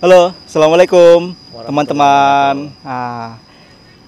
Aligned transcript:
Halo, 0.00 0.32
assalamualaikum 0.48 1.36
teman-teman. 1.68 2.72
Nah, 2.80 3.36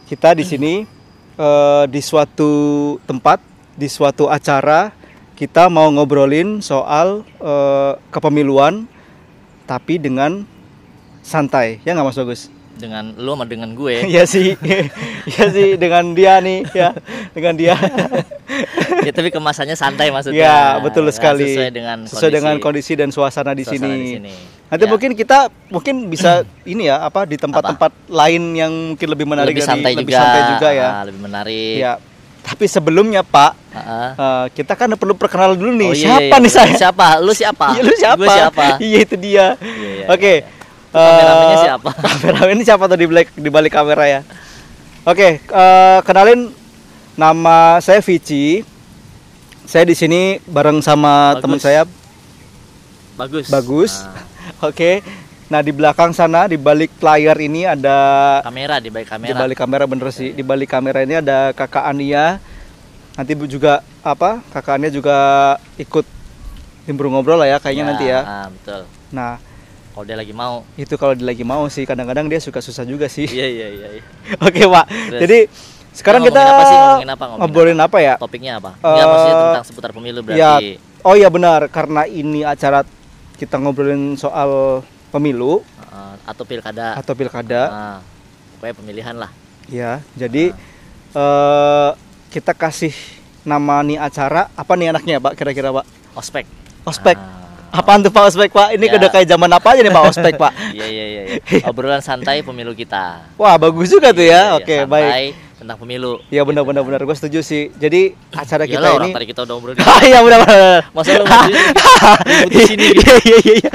kita 0.09 0.33
di 0.33 0.41
sini 0.41 0.89
eh, 1.37 1.85
di 1.85 2.01
suatu 2.01 2.97
tempat, 3.05 3.45
di 3.77 3.93
suatu 3.93 4.25
acara 4.25 4.89
kita 5.37 5.69
mau 5.69 5.93
ngobrolin 5.93 6.65
soal 6.65 7.29
eh, 7.37 7.93
kepemiluan, 8.09 8.89
tapi 9.69 10.01
dengan 10.01 10.49
santai, 11.21 11.85
ya 11.85 11.93
nggak 11.93 12.09
Mas 12.09 12.17
Bagus? 12.17 12.49
dengan 12.73 13.15
lu 13.15 13.37
sama 13.37 13.45
dengan 13.45 13.77
gue 13.77 14.03
Iya 14.13 14.25
sih, 14.25 14.57
iya 15.31 15.45
sih 15.53 15.77
dengan 15.77 16.17
dia 16.17 16.41
nih, 16.41 16.65
ya 16.73 16.97
dengan 17.37 17.55
dia. 17.55 17.77
ya 19.07 19.13
tapi 19.13 19.29
kemasannya 19.29 19.75
santai 19.75 20.09
maksudnya 20.09 20.43
Ya 20.43 20.59
betul 20.79 21.05
Ya, 21.05 21.13
sekali. 21.13 21.47
sesuai 21.49 21.71
dengan 21.71 21.99
Sesuai 22.05 22.31
dengan 22.31 22.55
kondisi 22.59 22.93
dan 22.93 23.09
suasana 23.09 23.53
di 23.53 23.63
suasana 23.63 23.89
sini. 23.89 23.99
di 23.99 24.09
sini. 24.17 24.35
Nanti 24.69 24.85
Ya. 24.85 24.91
mungkin 24.91 25.11
kita 25.13 25.39
mungkin 25.69 25.95
bisa 26.07 26.43
ini 26.65 26.87
ya 26.87 27.01
apa 27.01 27.25
di 27.25 27.37
tempat-tempat 27.37 27.93
lain 28.07 28.43
yang 28.53 28.73
mungkin 28.93 29.09
lebih 29.09 29.27
menarik 29.27 29.51
lebih 29.51 29.61
dari- 29.61 29.71
santai 29.73 29.93
lebih 29.93 30.07
juga 30.09 30.19
santai 30.19 30.43
juga 30.51 30.69
ya. 30.71 30.89
Ah, 30.89 31.03
lebih 31.05 31.21
menarik 31.21 31.77
Ya. 31.79 31.93
Tapi 32.43 32.67
sebelumnya 32.67 33.23
Pak, 33.23 33.53
Ah, 33.71 34.11
eh, 34.13 34.47
kita 34.53 34.75
kan 34.75 34.91
perlu 34.93 35.15
perkenalan 35.15 35.55
dulu 35.55 35.73
nih. 35.73 35.87
Oh, 35.87 35.95
iya, 35.95 36.03
siapa 36.11 36.27
iya, 36.29 36.43
nih 36.43 36.51
iya. 36.51 36.59
saya? 36.59 36.75
siapa 36.77 37.07
lu 37.19 37.33
siapa 37.33 37.67
Iya, 37.75 37.81
lu 37.81 37.93
siapa? 37.95 38.19
gue 38.19 38.29
siapa 38.29 38.65
Iya 38.83 38.99
itu 39.01 39.15
dia. 39.17 39.47
Iya, 39.55 39.91
iya, 39.95 40.07
Oke. 40.09 40.35
iya. 40.35 40.61
Kameramennya 40.93 41.55
eh, 41.55 41.63
siapa? 41.65 41.91
Kameramen 41.95 42.53
ini 42.53 42.65
siapa 42.65 42.85
tuh 42.85 42.99
di 42.99 43.07
balik 43.07 43.29
di 43.33 43.49
balik 43.49 43.73
kamera 43.73 44.05
ya? 44.05 44.21
Oke, 45.03 45.29
eh, 45.39 45.99
kenalin 46.03 46.51
nama 47.15 47.79
saya 47.79 48.01
Vici. 48.01 48.61
Saya 49.65 49.85
di 49.87 49.95
sini 49.95 50.43
bareng 50.45 50.83
sama 50.83 51.39
teman 51.39 51.59
saya 51.59 51.87
bagus 53.15 53.47
Bagus. 53.49 53.93
Ah, 54.03 54.25
Oke. 54.69 55.01
Nah, 55.47 55.61
di 55.61 55.69
belakang 55.69 56.17
sana 56.17 56.49
di 56.49 56.57
balik 56.57 56.97
layar 56.97 57.37
ini 57.37 57.69
ada 57.69 58.41
kamera 58.41 58.81
di 58.81 58.89
balik 58.89 59.05
di 59.05 59.13
kamera 59.13 59.37
balik 59.37 59.59
kamera 59.59 59.85
bener 59.85 60.09
sih. 60.09 60.33
Di 60.33 60.41
balik 60.41 60.73
kamera 60.73 61.05
ini 61.05 61.21
ada 61.21 61.53
Kakak 61.53 61.85
Ania. 61.85 62.41
Nanti 63.13 63.37
bu- 63.37 63.45
juga 63.45 63.85
apa? 64.01 64.41
Kakak 64.49 64.81
Ania 64.81 64.89
juga 64.89 65.17
ikut 65.77 66.09
nimbrung 66.89 67.13
ngobrol 67.13 67.37
lah 67.37 67.47
ya 67.47 67.59
kayaknya 67.61 67.85
nanti 67.85 68.05
ya. 68.09 68.21
ah, 68.25 68.49
betul 68.49 68.83
Nah, 69.13 69.37
kalau 69.93 70.05
dia 70.09 70.17
lagi 70.17 70.33
mau 70.33 70.65
itu 70.75 70.95
kalau 70.97 71.13
dia 71.13 71.27
lagi 71.29 71.45
mau 71.45 71.69
sih 71.69 71.85
kadang-kadang 71.85 72.27
dia 72.33 72.41
suka 72.41 72.65
susah 72.65 72.83
juga 72.83 73.07
sih. 73.07 73.29
iya 73.29 73.45
iya 73.45 73.69
iya 73.69 73.89
iya. 74.01 74.05
Oke, 74.49 74.65
Pak. 74.65 74.87
Terus. 74.89 75.21
Jadi 75.21 75.39
sekarang 75.93 76.21
kita 76.23 76.41
apa 76.41 76.63
sih? 76.65 76.75
Ngomongin 76.75 77.09
apa? 77.09 77.25
Ngomongin 77.27 77.41
ngobrolin 77.45 77.79
apa 77.79 77.99
ya? 77.99 78.15
topiknya 78.17 78.53
apa 78.57 78.71
Eh, 78.77 79.05
maksudnya 79.05 79.37
tentang 79.39 79.65
seputar 79.65 79.91
pemilu 79.93 80.21
Ya, 80.25 80.57
berarti 80.57 80.69
oh 81.03 81.15
ya 81.15 81.29
benar 81.29 81.61
karena 81.69 82.03
ini 82.05 82.41
acara 82.43 82.83
kita 83.37 83.57
ngobrolin 83.57 84.15
soal 84.15 84.81
pemilu 85.09 85.61
Ah, 85.85 86.17
atau 86.25 86.43
pilkada 86.43 86.97
atau 86.97 87.13
pilkada. 87.13 87.63
Ah, 87.69 87.99
pokoknya 88.57 88.75
pemilihan 88.75 89.15
lah 89.15 89.31
Ya, 89.65 90.01
jadi 90.13 90.57
eh 91.13 91.91
kita 92.29 92.53
kasih 92.53 92.97
nama 93.43 93.83
nih 93.83 94.01
acara 94.01 94.49
apa 94.51 94.73
nih 94.73 94.91
anaknya 94.91 95.17
Pak 95.19 95.35
kira-kira 95.35 95.69
Pak? 95.71 95.85
ospek 96.15 96.47
Ospek. 96.83 97.15
Ah, 97.15 97.41
Apaan 97.73 98.03
tuh 98.03 98.11
Pak 98.11 98.27
Ospek 98.27 98.51
Pak? 98.51 98.75
Ini 98.75 98.85
Ya. 98.87 98.99
udah 98.99 99.09
kayak 99.09 99.27
zaman 99.27 99.49
apa 99.49 99.69
aja 99.71 99.81
nih 99.81 99.89
Pak 99.91 100.05
Ospek 100.07 100.35
Pak? 100.35 100.53
iya 100.77 100.87
iya 100.87 101.05
iya 101.07 101.23
iya. 101.31 101.65
obrolan 101.65 102.01
santai 102.01 102.41
pemilu 102.41 102.73
kita 102.73 103.33
Wah 103.35 103.55
bagus 103.55 103.89
juga 103.89 104.11
tuh 104.11 104.21
Iya, 104.21 104.33
ya. 104.33 104.43
iya, 104.43 104.57
Oke 104.57 104.77
santai 104.79 104.91
baik. 104.91 105.33
Tentang 105.63 105.79
pemilu 105.79 106.19
Iya 106.29 106.43
benar 106.43 106.63
benar 106.63 106.83
benar. 106.83 107.01
Gue 107.01 107.15
setuju 107.15 107.41
sih. 107.41 107.71
Jadi 107.73 108.13
acara 108.31 108.65
kita 108.65 108.83
orang 108.83 109.09
ini. 109.09 109.15
tadi 109.15 109.27
kita 109.27 109.41
udah 109.43 109.55
ngobrolin 109.55 109.79
Ah, 109.85 110.03
Iya 110.03 110.19
benar 110.21 110.39
benar. 110.43 110.81
masa 110.91 111.11
lu 111.15 111.25
di 111.25 111.53
di 112.53 112.59
sini 112.61 112.85
gitu 112.91 113.01
Iya 113.01 113.15
iya 113.23 113.39
iya. 113.39 113.55
iya. 113.57 113.71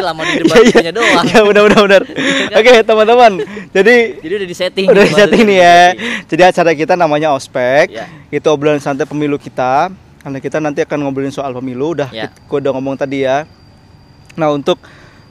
Lama 0.00 0.22
di 0.22 0.32
depan 0.40 0.56
Iya, 0.58 0.78
iya. 0.80 0.92
doang 0.92 1.24
Iya 1.24 1.40
benar 1.42 1.62
benar 1.62 1.80
benar. 1.82 2.02
Oke 2.50 2.72
teman-teman. 2.82 3.32
Jadi 3.70 3.94
jadi 4.18 4.34
udah 4.34 4.48
di 4.48 4.56
setting 4.56 4.86
udah 4.86 5.04
gitu, 5.04 5.14
setting 5.14 5.42
maksudnya 5.44 5.44
nih 5.46 5.58
ya. 5.60 5.78
di 5.86 5.98
setting. 6.00 6.26
Jadi 6.26 6.42
acara 6.42 6.70
kita 6.72 6.94
namanya 6.94 7.28
Ospek. 7.30 7.86
Iya. 7.92 8.06
Itu 8.30 8.48
obrolan 8.48 8.80
santai 8.80 9.04
pemilu 9.04 9.36
kita. 9.36 9.92
Karena 10.18 10.38
kita 10.38 10.58
nanti 10.58 10.82
akan 10.82 10.98
ngobrolin 11.00 11.30
soal 11.30 11.52
pemilu. 11.52 11.94
Udah, 11.94 12.10
Iya. 12.10 12.32
gue 12.32 12.58
udah 12.58 12.72
ngomong 12.72 12.96
tadi 12.96 13.22
ya. 13.22 13.46
Nah 14.34 14.50
untuk 14.50 14.80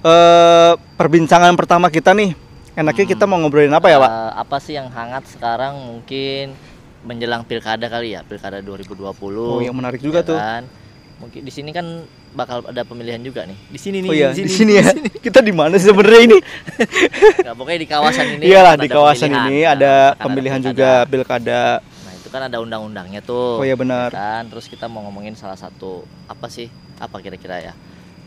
eh, 0.02 0.72
perbincangan 0.94 1.52
pertama 1.54 1.90
kita 1.90 2.14
nih, 2.14 2.32
enaknya 2.76 3.04
Hmm. 3.04 3.12
kita 3.12 3.24
mau 3.24 3.38
ngobrolin 3.38 3.72
apa 3.72 3.88
ya 3.88 3.98
Pak? 3.98 4.10
Eh, 4.10 4.32
apa 4.38 4.58
sih 4.60 4.74
yang 4.74 4.88
hangat 4.88 5.24
sekarang 5.28 5.74
mungkin 5.78 6.54
menjelang 7.02 7.42
pilkada 7.42 7.86
kali 7.86 8.12
ya 8.12 8.22
pilkada 8.22 8.60
2020 8.60 9.12
Oh, 9.38 9.60
yang 9.60 9.74
menarik 9.74 10.00
juga 10.00 10.20
ya 10.20 10.28
tuh. 10.28 10.38
kan? 10.38 10.64
mungkin 11.16 11.42
di 11.42 11.50
sini 11.50 11.72
kan 11.72 12.04
bakal 12.36 12.60
ada 12.62 12.84
pemilihan 12.84 13.24
juga 13.24 13.48
nih 13.48 13.56
di 13.66 13.80
sini 13.80 14.04
nih 14.04 14.10
Oh 14.10 14.14
iya 14.14 14.30
di 14.30 14.52
sini 14.52 14.76
ya. 14.76 14.92
Kita 15.18 15.40
di 15.40 15.50
mana 15.50 15.80
sih 15.80 15.88
sebenarnya 15.88 16.22
ini? 16.26 16.38
Nggak, 17.40 17.56
pokoknya 17.56 17.80
di 17.80 17.88
kawasan 17.88 18.26
ini 18.36 18.44
Iyalah 18.46 18.76
di 18.76 18.84
ada 18.84 18.92
kawasan 18.92 19.30
pemilihan. 19.30 19.48
ini 19.48 19.58
Nah, 19.58 19.72
ada 19.72 19.94
ada 20.12 20.20
pemilihan 20.20 20.60
pilkada. 20.60 20.70
juga 20.70 20.90
pilkada. 21.08 21.62
Nah 21.80 22.14
itu 22.14 22.28
kan 22.28 22.42
ada 22.44 22.58
undang-undangnya 22.60 23.22
tuh. 23.24 23.48
Oh 23.54 23.66
iya 23.66 23.74
benar. 23.74 24.12
ya 24.12 24.20
kan. 24.36 24.44
Terus 24.46 24.68
kita 24.68 24.86
mau 24.86 25.08
ngomongin 25.08 25.34
salah 25.34 25.56
satu 25.56 26.04
apa 26.28 26.52
sih? 26.52 26.68
Apa 26.98 27.24
kira-kira 27.24 27.64
ya? 27.64 27.74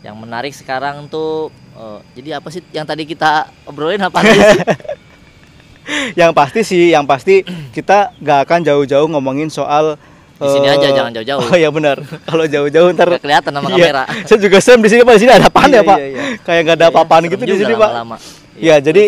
Yang 0.01 0.15
menarik 0.17 0.53
sekarang 0.55 1.05
tuh 1.07 1.53
eh, 1.79 1.99
jadi 2.13 2.29
apa 2.37 2.47
sih 2.49 2.61
yang 2.69 2.83
tadi 2.83 3.03
kita 3.03 3.31
obrolin 3.63 3.99
apa 3.99 4.19
sih? 4.21 4.35
yang 6.19 6.31
pasti 6.31 6.61
sih, 6.61 6.93
yang 6.93 7.03
pasti 7.03 7.41
kita 7.71 8.13
gak 8.19 8.45
akan 8.45 8.59
jauh-jauh 8.61 9.07
ngomongin 9.07 9.49
soal 9.49 9.97
Di 10.35 10.47
sini 10.47 10.67
eh, 10.67 10.75
aja, 10.77 10.87
jangan 10.93 11.11
jauh-jauh. 11.11 11.41
Oh 11.41 11.55
iya 11.55 11.67
benar. 11.67 11.99
Kalau 12.23 12.47
jauh-jauh 12.47 12.95
ntar 12.95 13.07
Nggak 13.11 13.23
kelihatan 13.25 13.51
sama 13.51 13.67
Iya. 13.67 13.75
kamera. 13.75 14.03
Saya 14.27 14.39
juga 14.39 14.57
serem 14.59 14.79
di 14.79 14.87
sini 14.87 15.01
Pak. 15.03 15.13
Di 15.15 15.21
sini 15.23 15.31
ada 15.35 15.47
apaan 15.47 15.67
Iya, 15.67 15.75
ya 15.75 15.83
Pak? 15.83 15.97
iya, 15.99 16.07
iya. 16.07 16.23
Kayak 16.39 16.61
nggak 16.63 16.75
ada 16.75 16.85
Iya, 16.85 16.91
apa-apaan 16.95 17.21
serem 17.21 17.33
gitu 17.35 17.43
di 17.43 17.55
sini 17.59 17.73
Pak. 17.75 17.89
lama-lama. 17.91 18.15
Iya, 18.55 18.75
jadi 18.79 19.03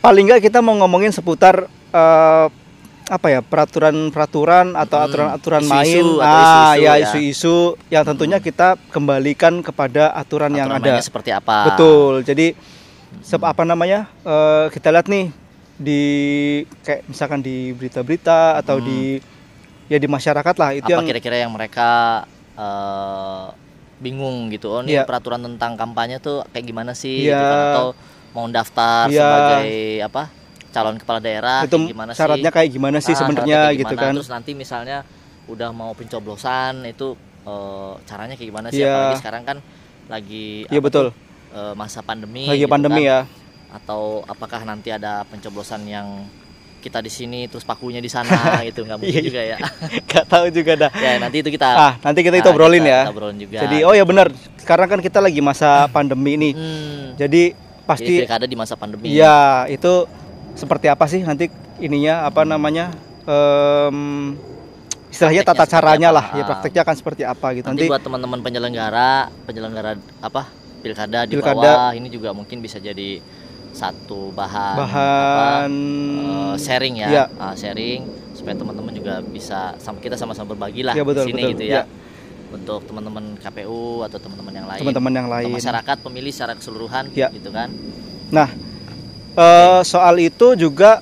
paling 0.00 0.24
nggak 0.28 0.40
kita 0.44 0.58
mau 0.60 0.74
ngomongin 0.76 1.08
seputar 1.08 1.64
eh, 1.88 2.46
apa 3.04 3.26
ya 3.28 3.40
peraturan-peraturan 3.40 4.72
atau 4.72 4.96
Hmm, 4.96 5.06
aturan-aturan 5.06 5.62
isu-isu 5.62 5.74
main, 5.74 6.04
atau 6.04 6.22
ah 6.22 6.72
isu-isu 6.72 6.78
ya 6.78 6.92
ya. 6.92 6.94
isu-isu 7.02 7.56
yang 7.88 8.04
tentunya 8.04 8.38
kita 8.38 8.68
kembalikan 8.88 9.58
kepada 9.58 10.12
aturan, 10.12 10.52
yang 10.52 10.68
Aturan 10.68 10.78
ada. 10.78 10.86
mainnya 10.88 11.04
seperti 11.04 11.30
apa? 11.30 11.56
Betul. 11.68 12.22
Jadi 12.22 12.54
sep- 13.20 13.42
apa 13.42 13.62
namanya? 13.62 14.06
eh, 14.22 14.66
kita 14.70 14.88
lihat 14.88 15.06
nih 15.06 15.34
di 15.74 16.02
kayak 16.80 17.06
misalkan 17.06 17.40
di 17.40 17.72
berita-berita 17.72 18.56
atau 18.56 18.78
Hmm. 18.78 18.86
di 18.86 19.00
ya 19.86 19.96
di 19.96 20.06
masyarakat 20.06 20.54
lah 20.54 20.70
itu 20.72 20.86
apa 20.86 20.94
yang 20.94 21.04
kira-kira 21.04 21.36
yang 21.38 21.50
mereka 21.50 22.22
eh, 22.54 23.46
bingung 23.98 24.46
gitu 24.48 24.68
oh 24.68 24.80
ini 24.80 24.94
Iya. 24.94 25.04
peraturan 25.04 25.40
tentang 25.40 25.74
kampanye 25.74 26.18
tuh 26.18 26.42
kayak 26.48 26.64
gimana 26.64 26.92
sih 26.92 27.24
Iya. 27.24 27.32
gitu 27.32 27.44
kan 27.44 27.58
atau 27.68 27.86
mau 28.30 28.46
daftar 28.46 29.06
Iya. 29.06 29.18
sebagai 29.18 29.70
apa 30.04 30.22
calon 30.72 30.96
kepala 30.96 31.20
daerah 31.20 31.62
itu 31.62 31.76
gimana 31.86 32.10
syaratnya 32.12 32.48
sih 32.48 32.56
kayak 32.56 32.70
gimana 32.70 32.96
sih 32.98 33.12
Ah, 33.12 33.18
sebenarnya 33.18 33.60
gitu 33.76 33.94
kan? 33.94 34.12
Terus 34.12 34.30
nanti 34.30 34.50
misalnya 34.52 35.04
udah 35.44 35.70
mau 35.70 35.92
pencoblosan 35.92 36.82
itu 36.84 37.12
eh, 37.42 37.92
caranya 38.02 38.34
kayak 38.34 38.48
gimana 38.48 38.68
sih? 38.68 38.80
Iya. 38.80 38.90
apalagi 38.90 39.16
sekarang 39.20 39.42
kan 39.44 39.56
lagi 40.08 40.64
iya 40.66 40.78
apa 40.78 40.84
betul. 40.84 41.06
tuh, 41.06 41.14
eh, 41.52 41.74
masa 41.74 42.00
pandemi 42.00 42.46
lagi 42.46 42.64
gitu 42.64 42.72
pandemi 42.72 43.04
kan. 43.04 43.10
ya. 43.10 43.20
Atau 43.72 44.24
apakah 44.24 44.60
nanti 44.62 44.88
ada 44.88 45.24
pencoblosan 45.24 45.84
yang 45.84 46.28
kita 46.78 46.98
di 46.98 47.08
sini 47.08 47.46
terus 47.46 47.62
pakunya 47.62 48.02
di 48.02 48.10
sana 48.10 48.32
gitu 48.66 48.82
nggak 48.82 48.98
mungkin 48.98 49.14
Iya, 49.14 49.22
juga 49.22 49.42
ya? 49.44 49.56
nggak 50.10 50.24
tahu 50.26 50.46
juga 50.50 50.72
dah. 50.76 50.90
Ya 50.94 51.12
nanti 51.16 51.36
itu 51.38 51.50
kita 51.50 51.66
ah 51.68 51.92
nanti 52.00 52.20
kita 52.20 52.36
itu 52.36 52.44
Nah, 52.44 52.54
obrolin 52.54 52.80
kita- 52.80 52.90
ya. 52.90 53.00
kita 53.02 53.12
obrolin 53.12 53.38
juga. 53.38 53.58
Jadi 53.60 53.76
oh 53.82 53.94
ya 53.94 54.04
benar 54.04 54.26
sekarang 54.58 54.88
kan 54.88 55.00
kita 55.00 55.18
lagi 55.18 55.40
masa 55.40 55.86
pandemi 55.88 56.34
nih. 56.34 56.52
Hmm, 56.52 57.04
jadi 57.14 57.42
jadi 57.52 57.86
pasti 57.86 58.14
pilkada 58.22 58.46
di 58.46 58.54
masa 58.54 58.74
pandemi. 58.74 59.10
Iya, 59.10 59.66
itu 59.66 60.06
seperti 60.54 60.86
apa 60.86 61.04
sih 61.06 61.20
nanti 61.20 61.48
ininya 61.78 62.24
apa 62.24 62.42
namanya? 62.42 62.92
em, 63.22 64.34
istilahnya 65.06 65.42
tata 65.44 65.64
caranya 65.64 66.08
apa? 66.08 66.16
lah. 66.16 66.26
Ya 66.34 66.42
prakteknya 66.44 66.80
akan 66.82 66.96
seperti 66.96 67.22
apa 67.22 67.46
gitu. 67.52 67.66
nanti, 67.66 67.78
Nanti, 67.78 67.90
buat 67.90 68.02
teman-teman 68.02 68.40
penyelenggara 68.40 69.12
penyelenggara 69.44 69.92
apa 70.18 70.42
pilkada 70.80 71.24
di 71.24 71.36
Pilkada. 71.36 71.54
bawah 71.54 71.90
ini 71.92 72.08
juga 72.08 72.32
mungkin 72.32 72.58
bisa 72.58 72.76
jadi 72.76 73.22
satu 73.72 74.28
bahan 74.30 74.76
bahan 74.76 75.70
apa, 75.70 75.70
eh, 75.70 76.54
sharing 76.58 76.94
ya 76.98 77.08
Iya. 77.08 77.24
Ah, 77.38 77.54
sharing 77.54 78.04
supaya 78.32 78.52
teman-teman 78.52 78.92
juga 78.92 79.22
bisa 79.22 79.78
sama 79.78 79.96
kita 79.96 80.12
sama-sama 80.12 80.52
berbagi 80.52 80.82
lah 80.82 80.92
Iya, 80.92 81.04
betul, 81.06 81.24
di 81.24 81.28
sini 81.30 81.40
betul. 81.40 81.52
gitu 81.54 81.64
Iya. 81.64 81.76
ya 81.78 81.84
untuk 82.50 82.84
teman-teman 82.84 83.24
KPU 83.38 84.02
atau 84.02 84.18
teman-teman 84.18 84.52
yang 84.52 84.66
lain 84.66 84.80
teman-teman 84.82 85.12
yang 85.14 85.28
lain. 85.30 85.48
masyarakat 85.48 85.96
pemilih 86.00 86.28
secara 86.30 86.52
keseluruhan 86.52 87.08
Iya. 87.14 87.30
gitu 87.30 87.48
kan 87.48 87.70
Nah, 88.28 88.48
eh, 89.34 89.80
soal 89.82 90.14
itu 90.18 90.54
juga 90.54 91.00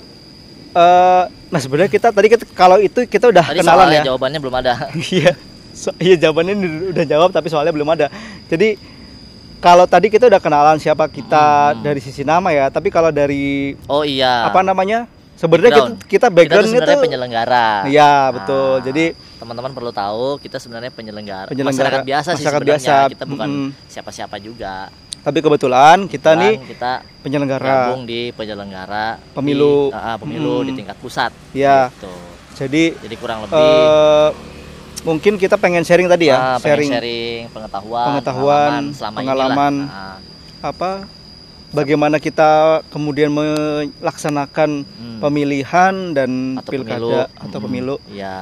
eh 0.71 1.25
nah 1.51 1.59
sebenarnya 1.59 1.91
kita 1.91 2.09
tadi 2.09 2.29
kita, 2.29 2.45
kalau 2.51 2.79
itu 2.79 3.03
kita 3.05 3.27
udah 3.27 3.43
tadi 3.43 3.59
kenalan 3.59 3.79
soalnya 3.85 4.01
ya. 4.01 4.05
jawabannya 4.07 4.39
belum 4.39 4.57
ada 4.57 4.73
Iya. 5.13 5.33
So- 5.73 5.97
iya 5.97 6.15
jawabannya 6.17 6.55
udah 6.91 7.05
jawab 7.05 7.31
tapi 7.31 7.47
soalnya 7.47 7.71
belum 7.71 7.87
ada. 7.89 8.07
Jadi 8.47 8.75
kalau 9.59 9.85
tadi 9.85 10.09
kita 10.09 10.27
udah 10.27 10.39
kenalan 10.39 10.77
siapa 10.77 11.07
kita 11.07 11.47
Hmm. 11.73 11.81
dari 11.81 11.99
sisi 11.99 12.23
nama 12.23 12.49
ya, 12.49 12.67
tapi 12.69 12.89
kalau 12.89 13.11
dari 13.11 13.75
oh 13.87 14.03
iya 14.03 14.47
apa 14.47 14.63
namanya? 14.63 15.07
Sebenarnya 15.35 15.71
kita, 15.71 15.81
Background. 15.81 15.97
kita 15.97 16.11
kita 16.11 16.27
backgroundnya 16.29 16.71
sebenarnya 16.75 16.95
tuh 16.95 17.03
penyelenggara 17.03 17.69
Iya, 17.87 18.13
betul. 18.31 18.71
Nah, 18.71 18.85
Jadi 18.85 19.05
teman-teman 19.41 19.73
perlu 19.73 19.91
tahu 19.91 20.25
kita 20.37 20.57
sebenarnya 20.57 20.91
penyelenggara, 20.91 21.49
Penyelenggara, 21.49 21.81
masyarakat 21.97 22.01
biasa 22.05 22.29
sih 22.31 22.37
masyarakat 22.37 22.61
sebenarnya 22.61 22.85
biasa. 22.85 23.11
kita 23.11 23.25
bukan 23.25 23.51
siapa-siapa 23.89 24.37
juga 24.39 24.93
Tapi 25.21 25.39
kebetulan 25.39 26.09
kita 26.09 26.33
nih 26.33 26.55
kita 26.67 27.05
penyelenggara. 27.21 27.93
di 28.03 28.33
penyelenggara 28.33 29.21
Pemilu. 29.37 29.89
di, 29.89 29.95
ah, 29.95 30.05
ah, 30.05 30.17
pemilu 30.17 30.55
Hmm. 30.57 30.67
di 30.67 30.73
tingkat 30.75 30.97
pusat. 30.97 31.29
Ya. 31.53 31.93
Gitu. 31.93 32.13
Jadi 32.57 32.85
Jadi 32.99 33.15
kurang 33.17 33.45
lebih 33.45 33.53
eh 33.53 34.29
mungkin 35.01 35.37
kita 35.37 35.57
pengen 35.57 35.81
sharing 35.81 36.05
tadi 36.07 36.29
ya, 36.29 36.37
ah, 36.37 36.57
pengen 36.57 36.77
sharing 36.77 36.91
sharing 36.91 37.41
pengetahuan, 37.49 38.07
pengetahuan, 38.11 38.83
pengalaman 38.93 39.17
pengalaman. 39.17 39.75
Ah, 39.87 40.17
apa 40.63 40.91
bagaimana 41.71 42.17
kita 42.17 42.81
kemudian 42.89 43.29
melaksanakan 43.31 44.85
hmm. 44.85 45.19
pemilihan 45.21 45.95
dan 46.13 46.31
Atau 46.57 46.71
pilkada 46.71 47.01
pemilu. 47.29 47.39
atau 47.39 47.59
Hmm. 47.59 47.67
pemilu. 47.67 47.95
Ya, 48.11 48.37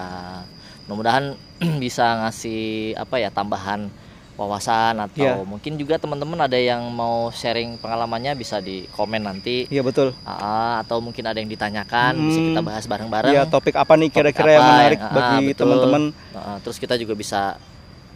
mudah-mudahan 0.86 1.34
bisa 1.82 2.22
ngasih 2.22 2.94
apa 2.94 3.18
ya 3.18 3.30
tambahan 3.30 3.90
wawasan 4.38 4.94
atau 4.96 5.18
Iya. 5.18 5.42
mungkin 5.42 5.74
juga 5.74 5.98
teman-teman 5.98 6.38
ada 6.40 6.54
yang 6.54 6.86
mau 6.88 7.26
sharing 7.28 7.74
pengalamannya 7.76 8.32
bisa 8.32 8.58
di 8.58 8.86
komen 8.88 9.18
nanti 9.20 9.66
Iya 9.66 9.82
betul. 9.82 10.14
Ah, 10.22 10.78
atau 10.78 11.02
mungkin 11.02 11.26
ada 11.26 11.36
yang 11.36 11.50
ditanyakan 11.50 12.14
bisa 12.16 12.38
Hmm. 12.38 12.46
kita 12.48 12.60
bahas 12.62 12.84
bareng-bareng. 12.86 13.34
Iya 13.34 13.42
topik 13.44 13.74
apa 13.74 13.92
nih 13.92 14.08
kira-kira 14.08 14.50
yang 14.52 14.62
menarik 14.64 14.96
yang- 14.96 15.10
ah, 15.10 15.14
bagi 15.34 15.46
teman-teman? 15.52 16.02
Ah, 16.32 16.56
terus 16.62 16.78
kita 16.78 16.94
juga 16.94 17.12
bisa 17.12 17.58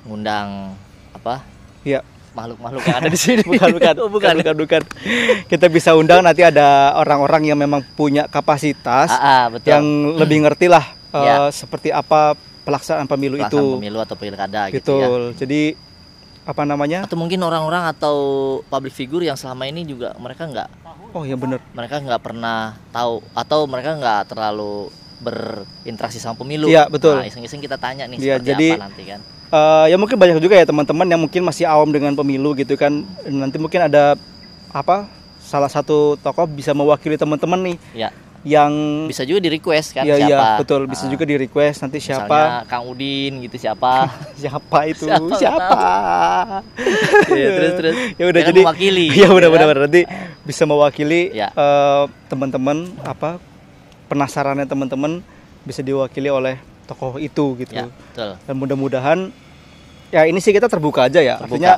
ngundang 0.02 0.78
apa? 1.12 1.42
Iya. 1.82 2.06
Makhluk-makhluk 2.32 2.82
yang 2.82 2.96
ada 2.96 3.08
di 3.08 3.18
sini. 3.18 3.42
Bukan, 3.50 3.68
bukan, 3.76 3.94
Oh, 4.00 4.08
bukan. 4.08 4.34
bukan, 4.38 4.56
bukan. 4.56 4.82
Kita 5.46 5.66
bisa 5.68 5.92
undang 5.92 6.22
nanti 6.22 6.40
ada 6.40 6.96
orang-orang 6.96 7.44
yang 7.44 7.58
memang 7.58 7.84
punya 7.92 8.24
kapasitas 8.24 9.10
Ah, 9.10 9.20
ah, 9.20 9.44
betul. 9.50 9.68
yang 9.68 9.84
lebih 10.16 10.38
ngerti 10.40 10.64
lah 10.64 10.86
eh, 11.10 11.18
Iya. 11.18 11.36
seperti 11.50 11.90
apa 11.90 12.32
pelaksanaan 12.62 13.04
pemilu 13.04 13.36
Pelaksanaan 13.36 13.58
itu. 13.58 13.76
pemilu 13.76 13.98
atau 14.00 14.16
pilkada 14.16 14.70
gitu 14.70 14.92
ya. 14.96 15.06
Jadi 15.34 15.74
apa 16.42 16.62
namanya? 16.66 17.06
Atau 17.06 17.14
mungkin 17.18 17.38
orang-orang 17.42 17.86
atau 17.90 18.16
public 18.66 18.94
figure 18.94 19.22
yang 19.22 19.38
selama 19.38 19.66
ini 19.70 19.86
juga 19.86 20.14
mereka 20.18 20.46
nggak 20.46 20.68
Oh 21.12 21.28
ya 21.28 21.36
benar. 21.36 21.60
mereka 21.76 22.00
nggak 22.00 22.22
pernah 22.24 22.72
tahu 22.88 23.20
atau 23.36 23.68
mereka 23.68 23.94
nggak 24.00 24.32
terlalu 24.32 24.88
berinteraksi 25.22 26.18
sama 26.18 26.34
pemilu. 26.34 26.66
Iya, 26.66 26.90
betul. 26.90 27.14
Nah, 27.14 27.28
iseng-iseng 27.28 27.62
kita 27.62 27.78
tanya 27.78 28.10
nih 28.10 28.18
seperti 28.18 28.48
jadi 28.48 28.68
apa 28.74 28.82
nanti 28.90 29.02
kan. 29.06 29.20
Eh, 29.52 29.86
ya 29.92 29.96
mungkin 30.00 30.16
banyak 30.16 30.40
juga 30.40 30.56
ya 30.56 30.64
teman-teman 30.66 31.06
yang 31.06 31.20
mungkin 31.20 31.44
masih 31.44 31.68
awam 31.68 31.92
dengan 31.92 32.16
pemilu 32.16 32.56
gitu 32.58 32.74
kan. 32.74 33.04
Nanti 33.28 33.60
mungkin 33.60 33.86
ada 33.86 34.16
apa? 34.72 35.06
Salah 35.44 35.68
satu 35.68 36.16
tokoh 36.16 36.48
bisa 36.48 36.72
mewakili 36.72 37.20
teman-teman 37.20 37.60
nih 37.60 37.76
Ya, 37.92 38.08
yang 38.42 38.72
bisa 39.06 39.22
juga 39.22 39.38
di 39.38 39.50
request 39.52 39.94
kan 39.94 40.02
iya 40.02 40.18
siapa. 40.18 40.58
betul 40.58 40.90
bisa 40.90 41.06
Ah, 41.06 41.10
juga 41.10 41.22
di 41.22 41.38
request 41.38 41.78
nanti 41.80 41.98
siapa 41.98 42.26
Misalnya 42.26 42.66
Kang 42.66 42.84
Udin 42.84 43.32
gitu 43.40 43.54
siapa. 43.56 44.10
siapa 44.42 44.78
itu 44.84 45.06
Siapa, 45.06 45.34
siapa, 45.36 45.80
Iya, 47.28 47.48
terus 47.52 47.72
terus. 47.78 47.94
ya 48.18 48.24
udah 48.26 48.40
jadi 48.44 48.60
mewakili, 48.60 49.06
ya 49.14 49.14
gitu 49.24 49.32
udah 49.32 49.48
kan. 49.48 49.54
benar 49.62 49.78
nanti 49.80 50.00
bisa 50.42 50.62
mewakili 50.64 51.30
Ya. 51.30 51.48
eh, 51.50 52.02
teman-teman 52.26 52.90
apa 53.00 53.38
penasarannya 54.06 54.66
teman-teman 54.66 55.22
bisa 55.62 55.78
diwakili 55.78 56.26
oleh 56.26 56.58
tokoh 56.84 57.16
itu 57.16 57.54
gitu 57.56 57.72
Ya, 57.72 57.86
betul. 57.86 58.30
dan 58.42 58.54
mudah-mudahan 58.54 59.18
ya 60.10 60.26
ini 60.26 60.36
sih 60.36 60.50
kita 60.50 60.66
terbuka 60.66 61.06
aja 61.06 61.22
ya 61.22 61.38
Terbuka. 61.38 61.46
artinya 61.46 61.72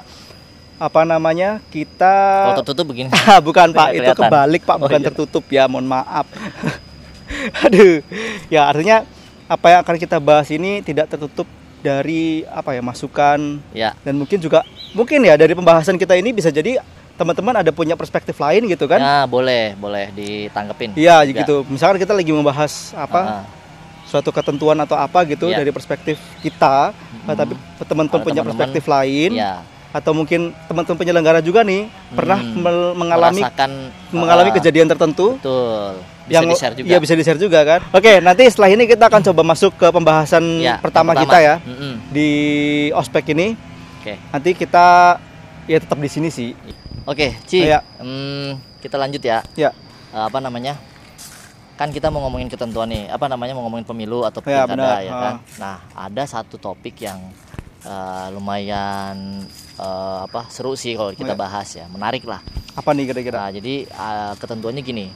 apa 0.75 1.06
namanya 1.06 1.62
kita 1.71 2.15
Kalau 2.50 2.59
tertutup 2.62 2.85
begini. 2.91 3.09
bukan 3.47 3.71
pak. 3.71 3.88
Itu 3.94 4.12
kebalik 4.15 4.62
pak. 4.67 4.76
Oh, 4.79 4.82
bukan 4.87 5.00
iya. 5.00 5.06
tertutup. 5.11 5.44
Ya 5.50 5.65
mohon 5.71 5.87
maaf. 5.87 6.26
Aduh. 7.67 8.03
Ya 8.50 8.67
artinya 8.67 9.06
apa 9.47 9.67
yang 9.71 9.81
akan 9.85 9.97
kita 10.00 10.17
bahas 10.19 10.49
ini 10.50 10.81
tidak 10.82 11.06
tertutup 11.12 11.47
dari 11.85 12.43
apa 12.49 12.73
ya 12.73 12.82
masukan. 12.82 13.61
Ya, 13.76 13.93
dan 14.03 14.17
mungkin 14.17 14.41
juga 14.41 14.65
mungkin 14.97 15.21
ya 15.21 15.37
dari 15.37 15.53
pembahasan 15.53 16.00
kita 16.00 16.17
ini 16.17 16.32
bisa 16.32 16.49
jadi 16.49 16.81
teman-teman 17.15 17.62
ada 17.62 17.71
punya 17.71 17.94
perspektif 17.94 18.35
lain 18.41 18.67
gitu 18.67 18.88
kan? 18.91 18.99
Ya 18.99 19.19
boleh, 19.29 19.76
boleh 19.79 20.11
ditanggepin. 20.17 20.97
iya 20.99 21.23
gitu. 21.29 21.62
Misalkan 21.69 22.00
kita 22.00 22.17
lagi 22.17 22.32
membahas 22.35 22.91
apa 22.97 23.21
Ah, 23.21 23.44
suatu 24.09 24.35
ketentuan 24.35 24.75
atau 24.82 24.99
apa 24.99 25.23
gitu 25.29 25.47
Iya. 25.47 25.62
dari 25.62 25.71
perspektif 25.71 26.19
kita. 26.43 26.91
Mm, 27.25 27.37
tapi 27.37 27.55
teman-teman 27.87 28.21
punya 28.25 28.43
perspektif 28.43 28.85
lain. 28.91 29.31
ya, 29.38 29.62
atau 29.94 30.11
mungkin 30.11 30.50
teman-teman 30.67 30.99
penyelenggara 30.99 31.38
juga 31.38 31.62
nih 31.62 31.87
pernah 32.11 32.35
Hmm, 32.37 32.58
mel- 32.58 32.94
mengalami 32.94 33.38
merasakan 33.38 33.70
mengalami 34.11 34.50
ah, 34.50 34.55
kejadian 34.58 34.91
tertentu 34.91 35.38
Betul. 35.38 36.02
Bisa 36.25 36.35
yang 36.35 36.44
di-share 36.49 36.73
juga. 36.75 36.88
Iya 36.88 36.99
bisa 36.99 37.12
di-share 37.14 37.37
juga 37.38 37.61
kan. 37.62 37.81
Oke, 37.93 38.17
nanti 38.19 38.49
setelah 38.49 38.73
ini 38.73 38.85
kita 38.85 39.06
akan 39.06 39.20
coba 39.23 39.44
masuk 39.44 39.76
ke 39.76 39.87
pembahasan 39.87 40.41
Ya, 40.56 40.81
pertama, 40.81 41.12
yang 41.12 41.23
kita 41.23 41.37
ya 41.38 41.55
Mm-mm. 41.61 42.00
di 42.08 42.29
ospek 42.91 43.37
ini. 43.37 43.52
Oke. 44.00 44.17
Nanti 44.32 44.50
kita 44.56 45.20
ya 45.64 45.79
tetap 45.79 45.94
di 45.94 46.08
sini 46.08 46.29
sih. 46.29 46.56
Oke, 47.05 47.37
Ci. 47.44 47.69
Ya. 47.69 47.85
Hmm, 48.00 48.56
kita 48.81 48.97
lanjut 48.97 49.20
ya. 49.20 49.44
Ya. 49.52 49.76
Eh, 50.11 50.25
apa 50.25 50.40
namanya? 50.40 50.81
Kan 51.76 51.93
kita 51.93 52.08
mau 52.08 52.25
ngomongin 52.25 52.49
ketentuan 52.49 52.88
nih. 52.88 53.12
Apa 53.12 53.29
namanya 53.29 53.52
mau 53.52 53.61
ngomongin 53.62 53.85
pemilu 53.85 54.25
atau 54.25 54.40
Ya, 54.40 54.64
pilkada 54.64 54.73
benar. 54.73 55.05
ya 55.05 55.12
Ah. 55.12 55.20
kan? 55.20 55.35
Nah, 55.61 55.76
ada 55.93 56.23
satu 56.25 56.56
topik 56.56 57.05
yang 57.05 57.20
eh, 57.85 58.27
lumayan 58.31 59.45
eh, 59.75 60.19
apa 60.23 60.49
seru 60.49 60.73
sih 60.75 60.93
kalau 60.93 61.13
kita 61.13 61.33
Ya. 61.33 61.39
bahas 61.39 61.69
ya. 61.71 61.85
Menarik 61.87 62.25
lah. 62.25 62.41
Apa 62.73 62.91
nih 62.91 63.05
kira-kira? 63.07 63.39
Nah, 63.41 63.53
jadi 63.53 63.75
eh, 63.85 64.33
ketentuannya 64.37 64.81
gini. 64.81 65.07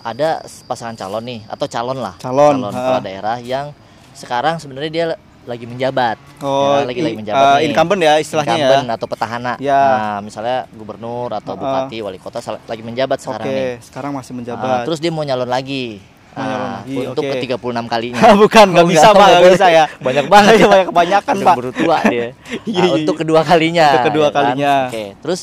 Ada 0.00 0.38
pasangan 0.64 0.92
calon 0.94 1.24
nih 1.24 1.40
atau 1.46 1.64
calon 1.64 1.96
lah. 1.96 2.14
Calon, 2.18 2.60
kepala 2.62 2.98
ah. 2.98 3.00
daerah 3.00 3.36
yang 3.38 3.72
sekarang 4.12 4.60
sebenarnya 4.60 4.90
dia 4.90 5.06
lagi 5.44 5.64
menjabat. 5.64 6.16
Oh, 6.40 6.76
Ya, 6.76 6.88
lagi 6.88 7.00
lagi 7.00 7.14
i- 7.16 7.20
menjabat 7.20 7.44
eh, 7.44 7.52
nih. 7.54 7.64
incumbent 7.68 8.00
ya 8.00 8.14
istilahnya 8.16 8.52
Incumbent 8.54 8.84
ya. 8.84 8.94
atau 8.96 9.06
petahana. 9.08 9.52
Ya. 9.56 9.80
Nah, 9.80 10.18
misalnya 10.20 10.68
gubernur 10.72 11.32
atau 11.32 11.52
bupati, 11.52 12.00
wali 12.00 12.16
kota 12.16 12.40
lagi 12.64 12.80
menjabat 12.80 13.16
sekarang 13.18 13.44
nih. 13.46 13.76
sekarang 13.80 14.12
masih 14.12 14.32
menjabat. 14.32 14.84
terus 14.84 15.00
dia 15.00 15.08
mau 15.08 15.20
nyalon 15.20 15.48
lagi. 15.48 16.00
Nah, 16.34 16.82
lagi, 16.82 16.98
untuk 17.06 17.22
oke. 17.22 17.30
ke 17.30 17.36
36 17.46 17.86
kalinya. 17.86 18.22
Bukan, 18.42 18.66
nggak 18.68 18.82
Oh, 18.82 18.90
bisa 18.90 19.08
pak, 19.10 19.26
nggak 19.30 19.52
bisa 19.52 19.66
ya. 19.68 19.84
Banyak 20.06 20.26
banget 20.26 20.54
ya. 20.54 20.66
banyak 20.66 20.86
kebanyakan 20.90 21.34
Udah 21.34 21.46
pak. 21.46 21.56
baru 21.56 21.70
tua 21.72 21.98
dia. 22.04 22.26
Iya, 22.66 22.74
Nah, 22.74 22.84
iya, 22.84 22.92
untuk 22.92 23.14
iya. 23.14 23.20
kedua 23.22 23.40
kalinya. 23.42 23.86
Untuk 23.88 24.06
kedua 24.08 24.26
ya 24.26 24.30
kan? 24.30 24.36
kalinya. 24.40 24.74
Oke, 24.88 25.04
terus 25.16 25.40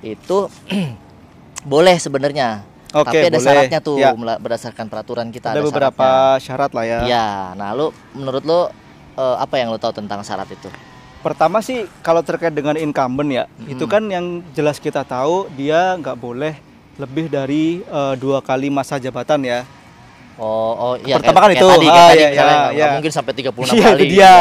itu 0.00 0.38
boleh 1.64 1.96
sebenarnya. 1.96 2.48
Oke, 2.88 3.12
Tapi 3.12 3.16
ada 3.20 3.30
boleh. 3.32 3.44
syaratnya 3.44 3.80
tuh 3.80 3.96
Ya. 3.98 4.10
berdasarkan 4.16 4.86
peraturan 4.86 5.28
kita 5.28 5.52
Ada 5.52 5.60
ada, 5.60 5.66
beberapa 5.66 6.08
syaratnya. 6.38 6.40
syarat 6.40 6.70
lah 6.72 6.84
ya. 6.84 6.98
Iya, 7.04 7.26
nah 7.54 7.68
lu 7.72 7.86
menurut 8.12 8.42
lu 8.42 8.60
eh, 9.14 9.36
apa 9.36 9.54
yang 9.56 9.68
lu 9.68 9.76
tahu 9.76 9.92
tentang 9.92 10.22
syarat 10.22 10.48
itu? 10.48 10.70
Pertama 11.18 11.58
sih 11.58 11.82
kalau 12.00 12.22
terkait 12.22 12.48
dengan 12.50 12.78
incumbent 12.78 13.28
ya, 13.28 13.44
Mm-mm. 13.50 13.74
itu 13.74 13.84
kan 13.84 14.06
yang 14.06 14.24
jelas 14.52 14.78
kita 14.78 15.02
tahu 15.02 15.50
dia 15.52 15.92
nggak 15.94 16.14
boleh 16.14 16.54
lebih 16.94 17.26
dari 17.26 17.82
eh, 17.82 18.14
dua 18.14 18.38
kali 18.38 18.70
masa 18.70 18.96
jabatan 18.96 19.42
ya. 19.42 19.60
Oh, 20.38 20.46
oh 20.72 20.94
iya 20.96 21.18
Pertama 21.18 21.38
kan 21.40 21.50
itu. 21.50 21.66
tadi, 21.66 21.86
Ah, 21.88 21.94
tadi 22.08 22.14
iya, 22.16 22.28
misalnya 22.30 22.54
iya, 22.54 22.70
iya. 22.70 22.86
mungkin 22.94 23.10
sampai 23.10 23.32
36 23.34 23.58
Iya 23.68 23.82
kali. 23.84 23.98
itu 23.98 24.04
dia. 24.08 24.34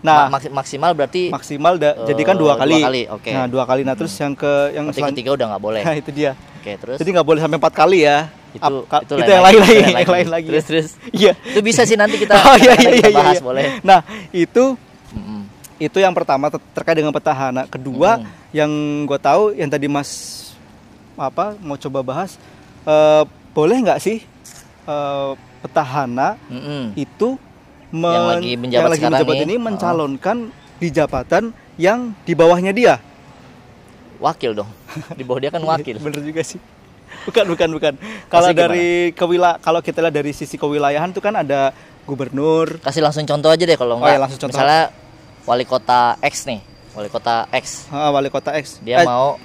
Nah 0.00 0.16
Ma- 0.18 0.30
maksi- 0.34 0.50
maksimal 0.50 0.90
berarti 0.92 1.22
maksimal 1.30 1.74
da- 1.76 1.94
eh, 1.94 2.06
jadi 2.10 2.22
kan 2.24 2.34
dua 2.34 2.52
kali. 2.54 2.74
Dua 2.74 2.86
kali, 2.86 3.02
oke. 3.06 3.30
Nah 3.30 3.46
dua 3.46 3.64
kali. 3.64 3.80
Nah 3.80 3.94
terus 3.94 4.10
yang 4.16 4.34
ke 4.34 4.50
yang 4.72 4.84
Berarti 4.84 4.98
selan- 4.98 5.14
ketiga 5.14 5.30
udah 5.32 5.46
nggak 5.48 5.62
boleh. 5.62 5.80
Nah 5.80 5.94
itu 5.94 6.10
dia. 6.10 6.34
Oke, 6.58 6.72
terus 6.74 6.96
Jadi 6.96 7.08
nggak 7.08 7.22
boleh 7.24 7.38
sampai 7.38 7.56
empat 7.56 7.70
kali 7.72 7.98
ya. 8.02 8.18
itu 8.50 8.74
ka- 8.84 9.02
itu, 9.02 9.14
itu 9.16 9.30
yang 9.30 9.42
lain 9.42 9.56
lagi, 9.56 9.76
yang 9.98 10.12
lain 10.12 10.28
lagi. 10.28 10.48
Terus 10.48 10.64
terus 10.64 10.88
Iya. 11.12 11.32
itu 11.44 11.60
bisa 11.60 11.82
sih 11.82 11.94
nanti 11.94 12.16
kita 12.16 12.34
Oh 12.40 12.54
iya 12.56 12.74
iya 12.76 12.88
iya. 12.88 12.98
kita 13.00 13.10
bahas 13.12 13.34
iya. 13.36 13.44
boleh. 13.44 13.64
Nah 13.80 14.00
itu 14.30 14.64
Mm-mm. 15.10 15.40
itu 15.76 15.98
yang 15.98 16.10
pertama 16.10 16.46
ter- 16.48 16.66
terkait 16.72 16.94
dengan 16.96 17.10
petahana. 17.10 17.62
Kedua 17.64 18.18
Mm. 18.18 18.26
yang 18.52 18.70
gue 19.04 19.18
tahu 19.18 19.42
yang 19.52 19.66
tadi 19.66 19.86
Mas 19.86 20.10
apa 21.12 21.54
mau 21.56 21.74
coba 21.76 22.02
bahas 22.02 22.34
eh, 22.84 23.22
boleh 23.50 23.78
nggak 23.80 23.98
sih 23.98 24.18
eh, 24.84 25.30
petahana 25.60 26.36
Mm-mm. 26.46 26.92
itu 26.94 27.40
men- 27.90 28.10
Yang 28.10 28.26
lagi 28.28 28.52
menjabat 28.54 28.88
sekarang 28.92 29.12
menjabat 29.14 29.34
nih. 29.34 29.44
ini 29.44 29.54
mencalonkan 29.56 30.36
di 30.76 30.88
jabatan 30.88 31.44
yang 31.76 31.98
di 32.20 32.32
bawahnya 32.32 32.70
dia. 32.70 33.00
Wakil 34.16 34.54
dong. 34.54 34.70
Di 35.10 35.22
bawah 35.22 35.40
dia 35.40 35.50
kan 35.50 35.62
wakil. 35.66 35.96
Bener 35.98 36.20
juga 36.20 36.40
sih. 36.40 36.60
Bukan 37.24 37.44
bukan 37.46 37.68
bukan. 37.70 37.92
Kalau 38.26 38.50
dari 38.50 38.88
kewila 39.12 39.56
kalau 39.58 39.78
kita 39.78 40.00
lihat 40.00 40.12
dari 40.12 40.30
sisi 40.30 40.54
kewilayahan 40.54 41.08
itu 41.08 41.18
kan 41.18 41.34
ada 41.34 41.72
gubernur. 42.04 42.78
Kasih 42.80 43.00
langsung 43.00 43.24
contoh 43.24 43.48
aja 43.48 43.62
deh 43.62 43.74
kalau 43.74 43.96
Oh, 43.96 43.98
enggak. 43.98 44.10
iya, 44.10 44.18
langsung 44.18 44.40
contoh. 44.40 44.54
Misalnya 44.54 44.82
wali 45.44 45.64
kota 45.64 46.00
X 46.20 46.44
nih. 46.44 46.60
Wali 46.92 47.08
kota 47.08 47.48
X. 47.50 47.88
ah, 47.88 48.10
wali 48.10 48.28
kota 48.28 48.50
X. 48.52 48.78
Dia 48.80 49.00
Eh, 49.00 49.06
mau 49.06 49.40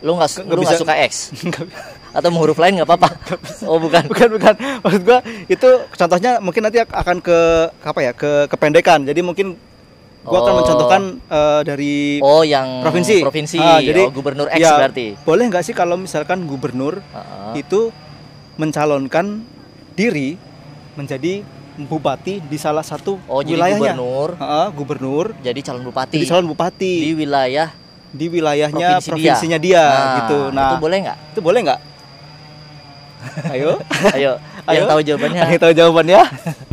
lu 0.00 0.12
nggak 0.12 0.30
nggak 0.38 0.52
lu 0.52 0.60
nggak 0.60 0.76
suka 0.76 0.94
X 1.00 1.12
nggak- 1.48 1.70
atau 2.14 2.28
mau 2.30 2.40
huruf 2.40 2.56
lain 2.56 2.78
nggak 2.78 2.86
apa-apa. 2.86 3.10
Oh, 3.66 3.76
bukan. 3.76 4.06
bukan 4.06 4.28
bukan 4.32 4.54
maksud 4.78 5.02
gua 5.02 5.18
itu 5.46 5.68
contohnya 5.90 6.38
mungkin 6.38 6.62
nanti 6.62 6.78
akan 6.78 7.18
ke 7.18 7.38
apa 7.82 8.00
ya 8.00 8.12
ke 8.12 8.46
kependekan 8.46 9.02
jadi 9.02 9.18
mungkin 9.18 9.58
gua 10.22 10.38
akan 10.38 10.52
Oh. 10.52 10.58
mencontohkan 10.60 11.02
eh, 11.18 11.60
dari 11.64 11.94
Oh, 12.20 12.40
yang 12.40 12.80
provinsi 12.80 13.20
Provinsi. 13.20 13.58
Ah, 13.58 13.76
jadi 13.78 14.04
oh, 14.04 14.10
gubernur 14.10 14.46
X 14.46 14.56
ya, 14.56 14.78
berarti. 14.78 15.18
boleh 15.18 15.44
nggak 15.46 15.62
sih 15.62 15.72
kalau 15.72 15.96
misalkan 15.96 16.44
gubernur 16.44 17.02
Heeh. 17.02 17.60
itu 17.60 17.90
mencalonkan 18.54 19.42
diri 19.92 20.38
menjadi 20.94 21.42
bupati 21.76 22.38
di 22.40 22.54
salah 22.54 22.80
satu 22.80 23.18
Oh, 23.26 23.42
jadi 23.42 23.58
wilayahnya 23.58 23.92
gubernur 23.92 24.28
Heeh, 24.36 24.66
gubernur 24.72 25.26
jadi 25.40 25.60
calon 25.60 25.82
bupati 25.82 26.14
jadi 26.14 26.26
calon 26.28 26.46
bupati 26.46 26.92
di 27.00 27.10
wilayah 27.12 27.68
di 28.08 28.26
wilayahnya 28.28 28.88
Provinsi 28.94 29.10
dia. 29.18 29.34
provinsinya 29.34 29.58
dia, 29.58 29.84
gitu. 30.20 30.38
Nah, 30.48 30.70
itu 30.70 30.76
boleh 30.78 30.98
nggak? 31.02 31.18
itu 31.34 31.40
boleh 31.42 31.60
nggak? 31.66 31.80
Ayo, 33.46 33.70
Ayo, 34.10 34.32
Ayo. 34.68 34.76
yang 34.76 34.86
tahu 34.86 35.00
jawabannya. 35.02 35.40
Yang 35.46 35.60
tahu 35.60 35.72
jawabannya? 35.72 36.20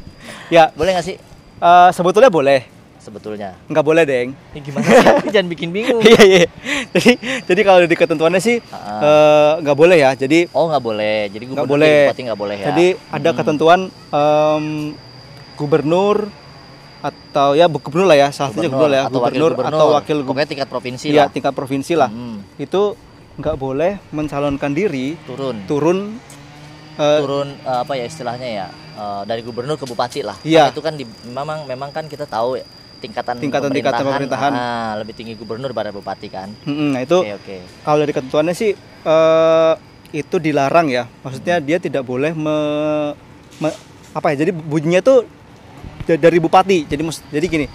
ya, 0.55 0.63
Boleh 0.71 0.91
nggak 0.93 1.05
sih 1.05 1.15
eh, 1.57 1.89
sebetulnya 1.91 2.29
boleh. 2.29 2.61
sebetulnya? 2.97 3.57
Nggak 3.65 3.81
boleh, 3.81 4.03
Deng. 4.03 4.29
Ini 4.51 4.59
gimana 4.61 4.85
sih? 4.85 5.29
Jangan 5.29 5.47
bikin 5.49 5.69
bingung. 5.69 6.05
Iya, 6.05 6.21
iya. 6.21 6.45
Jadi, 6.91 7.11
jadi 7.49 7.61
kalau 7.63 7.81
di 7.81 7.95
ketentuannya 7.95 8.37
sih 8.37 8.61
eh, 8.61 9.51
nggak 9.57 9.73
boleh 9.75 9.97
ya. 9.97 10.13
Jadi 10.13 10.45
Oh 10.51 10.67
nggak 10.67 10.83
boleh. 10.83 11.25
Jadi 11.27 11.43
Nggak 11.45 11.65
gubernur 11.65 11.73
boleh. 11.73 11.89
jadi 11.89 12.05
bupati 12.05 12.21
nggak 12.23 12.39
boleh 12.39 12.55
ya. 12.55 12.67
Jadi 12.69 12.87
ada 13.09 13.29
Hmm. 13.29 13.37
ketentuan 13.37 13.79
em, 13.89 14.65
gubernur 15.55 16.29
atau 17.01 17.57
ya 17.57 17.65
gubernur 17.65 18.05
lah 18.05 18.13
ya, 18.15 18.27
salah 18.29 18.53
satunya 18.53 18.69
gubernur, 18.69 18.91
ya, 18.91 19.01
atau 19.03 19.17
gubernur, 19.19 19.51
wakil 19.51 19.65
atau 19.67 19.87
wakil 19.91 20.17
gubernur 20.17 20.29
Pokoknya 20.29 20.47
tingkat 20.47 20.69
provinsi 20.69 21.05
ya, 21.09 21.17
lah. 21.17 21.27
tingkat 21.27 21.53
provinsi 21.53 21.93
lah. 21.97 22.09
Hmm, 22.09 22.45
Itu 22.55 22.93
nggak 23.31 23.55
boleh 23.57 23.97
mencalonkan 24.11 24.69
diri 24.69 25.17
turun. 25.25 25.65
turun 25.65 25.97
eh, 27.01 27.19
turun 27.19 27.49
eh, 27.57 27.79
apa 27.81 27.93
ya 27.93 28.05
istilahnya 28.05 28.47
ya 28.47 28.67
eh, 28.93 29.21
dari 29.25 29.41
gubernur 29.41 29.75
ke 29.75 29.83
bupati 29.83 30.21
lah. 30.21 30.37
Iya. 30.41 30.69
Itu 30.69 30.79
kan 30.79 30.93
di, 30.93 31.03
memang 31.25 31.65
memang 31.65 31.89
kan 31.89 32.05
kita 32.05 32.23
tahu 32.23 32.55
ya 32.55 32.65
tingkatan 33.01 33.41
Tingkatan-tingkatan 33.41 34.05
pemerintahan. 34.05 34.51
ah, 34.53 34.93
lebih 34.95 35.17
tinggi 35.17 35.33
gubernur 35.33 35.73
daripada 35.73 35.89
bupati 35.89 36.29
kan. 36.29 36.53
mm-mm, 36.61 36.93
nah 36.93 37.01
itu 37.01 37.17
Oke 37.17 37.33
oke. 37.33 37.57
kalau 37.81 37.97
dari 37.99 38.13
ketentuannya 38.13 38.53
sih 38.53 38.71
eh, 38.77 39.73
itu 40.13 40.35
dilarang 40.37 40.85
ya. 40.85 41.09
Maksudnya 41.21 41.57
dia 41.57 41.81
tidak 41.81 42.03
boleh 42.03 42.29
me- 42.31 43.17
me- 43.57 43.77
apa 44.11 44.35
ya? 44.35 44.45
Jadi 44.45 44.51
bunyinya 44.53 45.01
tuh 45.01 45.25
da- 46.03 46.19
dari 46.19 46.37
bupati. 46.37 46.85
Jadi 46.85 47.01
jadi 47.31 47.45
gini, 47.47 47.65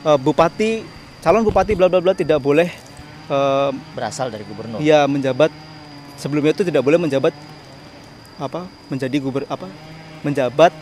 eh, 0.00 0.18
bupati 0.18 0.80
calon 1.20 1.44
bupati 1.44 1.76
bla 1.76 1.92
bla 1.92 2.00
bla 2.00 2.16
tidak 2.16 2.40
boleh 2.40 2.72
eh, 3.28 3.70
Berasal 3.92 4.32
dari 4.32 4.48
gubernur. 4.48 4.80
Iya 4.80 5.04
menjabat 5.04 5.52
sebelumnya 6.16 6.52
itu 6.52 6.64
tidak 6.64 6.80
boleh 6.80 6.96
menjabat 6.96 7.36
apa 8.40 8.60
menjadi 8.88 9.16
guber 9.16 9.44
apa 9.46 9.68
menjabat 10.20 10.72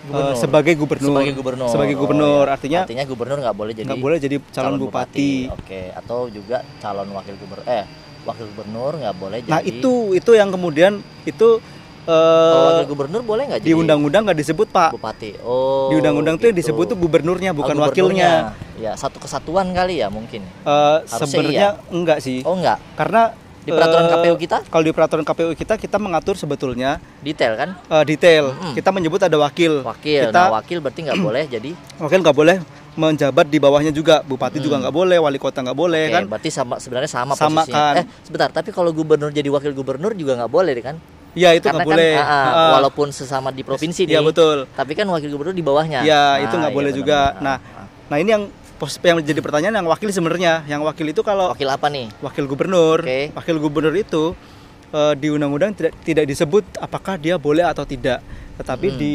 Gubernur. 0.00 0.32
eh, 0.32 0.34
sebagai 0.34 0.74
gubernur 0.74 1.12
Sebagai 1.12 1.32
gubernur. 1.34 1.68
sebagai 1.68 1.94
Oh, 1.94 2.00
gubernur 2.00 2.44
iya. 2.44 2.54
artinya 2.54 2.80
artinya 2.84 3.04
gubernur 3.04 3.38
nggak 3.38 3.52
boleh 3.54 3.72
jadi 3.72 3.86
nggak 3.86 4.00
boleh 4.00 4.16
jadi 4.18 4.36
calon, 4.50 4.76
bupati. 4.78 5.32
Oke, 5.50 5.92
atau 5.92 6.28
juga 6.28 6.60
calon 6.78 7.08
wakil 7.10 7.36
gubernur 7.36 7.64
eh 7.66 7.84
wakil 8.20 8.44
gubernur 8.48 8.92
nggak 8.96 9.16
boleh 9.16 9.38
jadi 9.40 9.50
Nah 9.50 9.60
itu 9.62 9.92
itu 10.12 10.30
yang 10.32 10.48
kemudian 10.48 10.92
itu 11.22 11.60
eh, 12.02 12.64
wakil 12.64 12.86
gubernur 12.88 13.20
boleh 13.22 13.44
nggak 13.46 13.60
jadi 13.60 13.66
di 13.66 13.76
undang-undang 13.76 14.24
nggak 14.24 14.40
disebut 14.40 14.68
pak 14.68 14.96
bupati. 14.96 15.36
Oh. 15.40 15.88
di 15.88 16.00
undang-undang 16.00 16.36
tuh 16.36 16.48
gitu. 16.48 16.56
disebut 16.64 16.84
tuh 16.86 16.96
gubernurnya 16.96 17.52
bukan 17.52 17.76
Oh, 17.76 17.84
wakilnya. 17.84 18.56
Ya, 18.80 18.96
satu 18.96 19.20
kesatuan 19.20 19.68
kali 19.70 20.00
ya 20.00 20.08
mungkin. 20.08 20.40
Eh, 20.40 20.98
Harusnya 21.04 21.28
sebenarnya 21.28 21.68
enggak 21.92 22.24
sih 22.24 22.40
Oh 22.40 22.56
enggak. 22.56 22.80
karena 22.96 23.36
Di 23.70 23.72
peraturan 23.72 24.04
eh, 24.04 24.10
KPU 24.12 24.34
kita 24.36 24.56
kalau 24.66 24.82
di 24.82 24.90
peraturan 24.90 25.22
KPU 25.22 25.50
kita 25.54 25.74
kita 25.76 25.96
mengatur 25.96 26.34
sebetulnya 26.34 26.98
detail 27.20 27.54
kan? 27.54 27.70
eh, 27.78 28.04
detail 28.04 28.50
Mm-mm. 28.50 28.74
kita 28.74 28.90
menyebut 28.90 29.20
ada 29.20 29.36
wakil 29.36 29.80
Wakil. 29.80 30.26
Kita- 30.26 30.34
Nah, 30.42 30.50
wakil 30.52 30.78
berarti 30.80 31.00
nggak 31.06 31.20
boleh 31.22 31.42
jadi 31.46 31.70
wakil 31.96 32.18
nggak 32.20 32.34
boleh 32.34 32.56
menjabat 32.92 33.46
di 33.46 33.56
bawahnya 33.56 33.90
juga 33.90 34.20
bupati 34.20 34.58
Hmm. 34.58 34.66
juga 34.66 34.76
nggak 34.80 34.92
boleh 34.92 35.16
wali 35.16 35.38
kota 35.38 35.62
nggak 35.62 35.78
boleh 35.78 36.04
Oke, 36.04 36.12
kan 36.12 36.24
berarti 36.26 36.50
sama 36.50 36.74
sebenarnya 36.76 37.06
sama, 37.08 37.32
Sama 37.32 37.62
posisinya. 37.62 37.78
kan. 37.88 37.94
Eh, 37.96 38.06
sebentar, 38.20 38.48
tapi 38.50 38.70
kalau 38.70 38.90
gubernur 38.90 39.30
jadi 39.30 39.46
wakil 39.46 39.70
gubernur 39.70 40.10
juga 40.12 40.34
nggak 40.36 40.50
boleh 40.50 40.74
kan? 40.82 40.98
ya 41.30 41.54
itu 41.54 41.62
nggak 41.62 41.86
boleh 41.86 42.10
kan, 42.12 42.26
ah, 42.26 42.42
Ah, 42.50 42.70
walaupun 42.74 43.14
sesama 43.14 43.48
di 43.48 43.62
provinsi 43.62 44.02
iya 44.02 44.18
nih. 44.18 44.26
betul 44.26 44.66
Tapi 44.66 44.92
kan 44.92 45.06
wakil 45.06 45.30
gubernur 45.30 45.54
di 45.54 45.62
bawahnya. 45.62 46.02
Ya, 46.02 46.34
Nah, 46.34 46.42
itu 46.42 46.54
nggak 46.58 46.66
iya 46.66 46.78
boleh 46.82 46.90
benar, 46.90 46.98
juga. 46.98 47.20
benar. 47.30 47.38
Nah, 47.40 47.56
Ah, 47.72 47.86
nah 48.10 48.16
ini 48.18 48.30
yang 48.32 48.44
yang 49.02 49.20
jadi 49.20 49.38
pertanyaan 49.38 49.74
yang 49.74 49.86
wakil 49.86 50.08
sebenarnya 50.08 50.64
yang 50.64 50.80
wakil 50.80 51.04
itu 51.04 51.20
kalau 51.20 51.52
wakil 51.52 51.68
apa 51.68 51.86
nih? 51.86 52.08
wakil 52.18 52.44
gubernur 52.44 52.98
Oke. 53.00 53.28
wakil 53.30 53.56
gubernur 53.58 53.92
itu 53.92 54.32
eh, 54.90 55.12
di 55.14 55.28
undang-undang 55.28 55.70
tidak 55.70 55.92
tidak 56.00 56.24
disebut 56.24 56.64
apakah 56.76 57.14
dia 57.14 57.36
boleh 57.36 57.62
atau 57.62 57.84
tidak 57.84 58.24
tetapi 58.56 58.86
Hmm. 58.88 58.96
di 58.96 59.14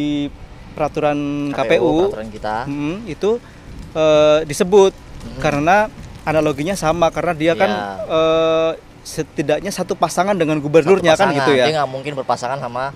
peraturan 0.72 1.17
KPU, 1.51 2.10
peraturan 2.10 2.29
kita. 2.29 2.55
hmm, 2.63 2.95
itu 3.07 3.41
eh, 3.91 4.39
disebut 4.43 4.93
Hmm. 5.25 5.39
karena 5.39 5.89
analoginya 6.22 6.74
sama 6.74 7.10
karena 7.10 7.34
dia 7.34 7.53
kan 7.53 7.69
Iya. 7.69 7.89
eh, 8.07 8.72
setidaknya 9.01 9.69
satu 9.69 9.93
pasangan 9.93 10.34
dengan 10.34 10.57
gubernurnya 10.57 11.13
Satu 11.13 11.19
kan 11.19 11.27
pasangan. 11.27 11.38
gitu 11.39 11.51
ya 11.55 11.65
Dia 11.65 11.74
nggak 11.75 11.89
mungkin 11.89 12.13
berpasangan 12.15 12.57
sama 12.60 12.93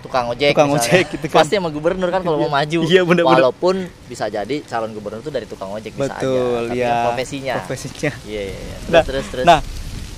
tukang 0.00 0.26
ojek. 0.30 0.54
Tukang 0.54 0.70
misalnya. 0.70 0.88
ojek 0.88 1.04
gitu 1.18 1.26
kan. 1.30 1.38
Pasti 1.42 1.54
sama 1.58 1.70
gubernur 1.74 2.08
kan 2.08 2.20
kalau 2.22 2.38
mau 2.46 2.50
maju. 2.50 2.78
Iya, 2.86 3.02
bener-bener. 3.02 3.42
Walaupun 3.42 3.74
bisa 4.06 4.30
jadi 4.30 4.56
calon 4.64 4.90
gubernur 4.94 5.20
itu 5.20 5.32
dari 5.32 5.46
tukang 5.46 5.70
ojek 5.74 5.92
bisa 5.94 6.14
betul 6.16 6.62
aja. 6.66 6.72
Tapi 6.72 6.78
ya 6.78 6.94
profesinya. 7.10 7.54
profesinya 7.62 8.10
Iya, 8.24 8.42
iya, 8.52 8.58
iya. 8.58 8.76
Terus, 8.78 8.92
Nah, 8.92 9.02
terus, 9.04 9.26
terus. 9.30 9.44
Nah, 9.46 9.60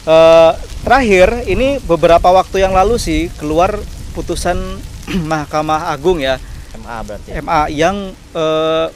eh, 0.06 0.52
terakhir 0.84 1.28
ini 1.48 1.80
beberapa 1.84 2.28
waktu 2.32 2.64
yang 2.64 2.72
lalu 2.76 3.00
sih 3.00 3.32
keluar 3.40 3.76
putusan 4.12 4.56
Mahkamah 5.30 5.90
Agung 5.90 6.20
ya 6.20 6.36
MA 6.76 6.96
berarti. 7.04 7.28
MA 7.40 7.60
yang 7.72 7.96
eh, 8.14 8.86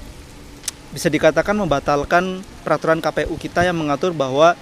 bisa 0.95 1.11
dikatakan 1.11 1.59
membatalkan 1.59 2.47
peraturan 2.63 3.03
KPU 3.03 3.35
kita 3.35 3.67
yang 3.67 3.75
mengatur 3.75 4.15
bahwa 4.15 4.55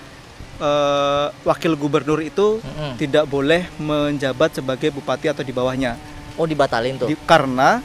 eh, 0.58 1.26
wakil 1.44 1.76
gubernur 1.76 2.24
itu 2.24 2.58
Mm-mm. 2.62 2.96
tidak 2.96 3.28
boleh 3.28 3.68
menjabat 3.76 4.56
sebagai 4.56 4.90
bupati 4.94 5.28
atau 5.28 5.44
di 5.44 5.52
bawahnya 5.52 6.12
Oh, 6.40 6.46
dibatalin 6.48 6.96
tuh. 6.96 7.08
Di- 7.10 7.18
karena 7.26 7.82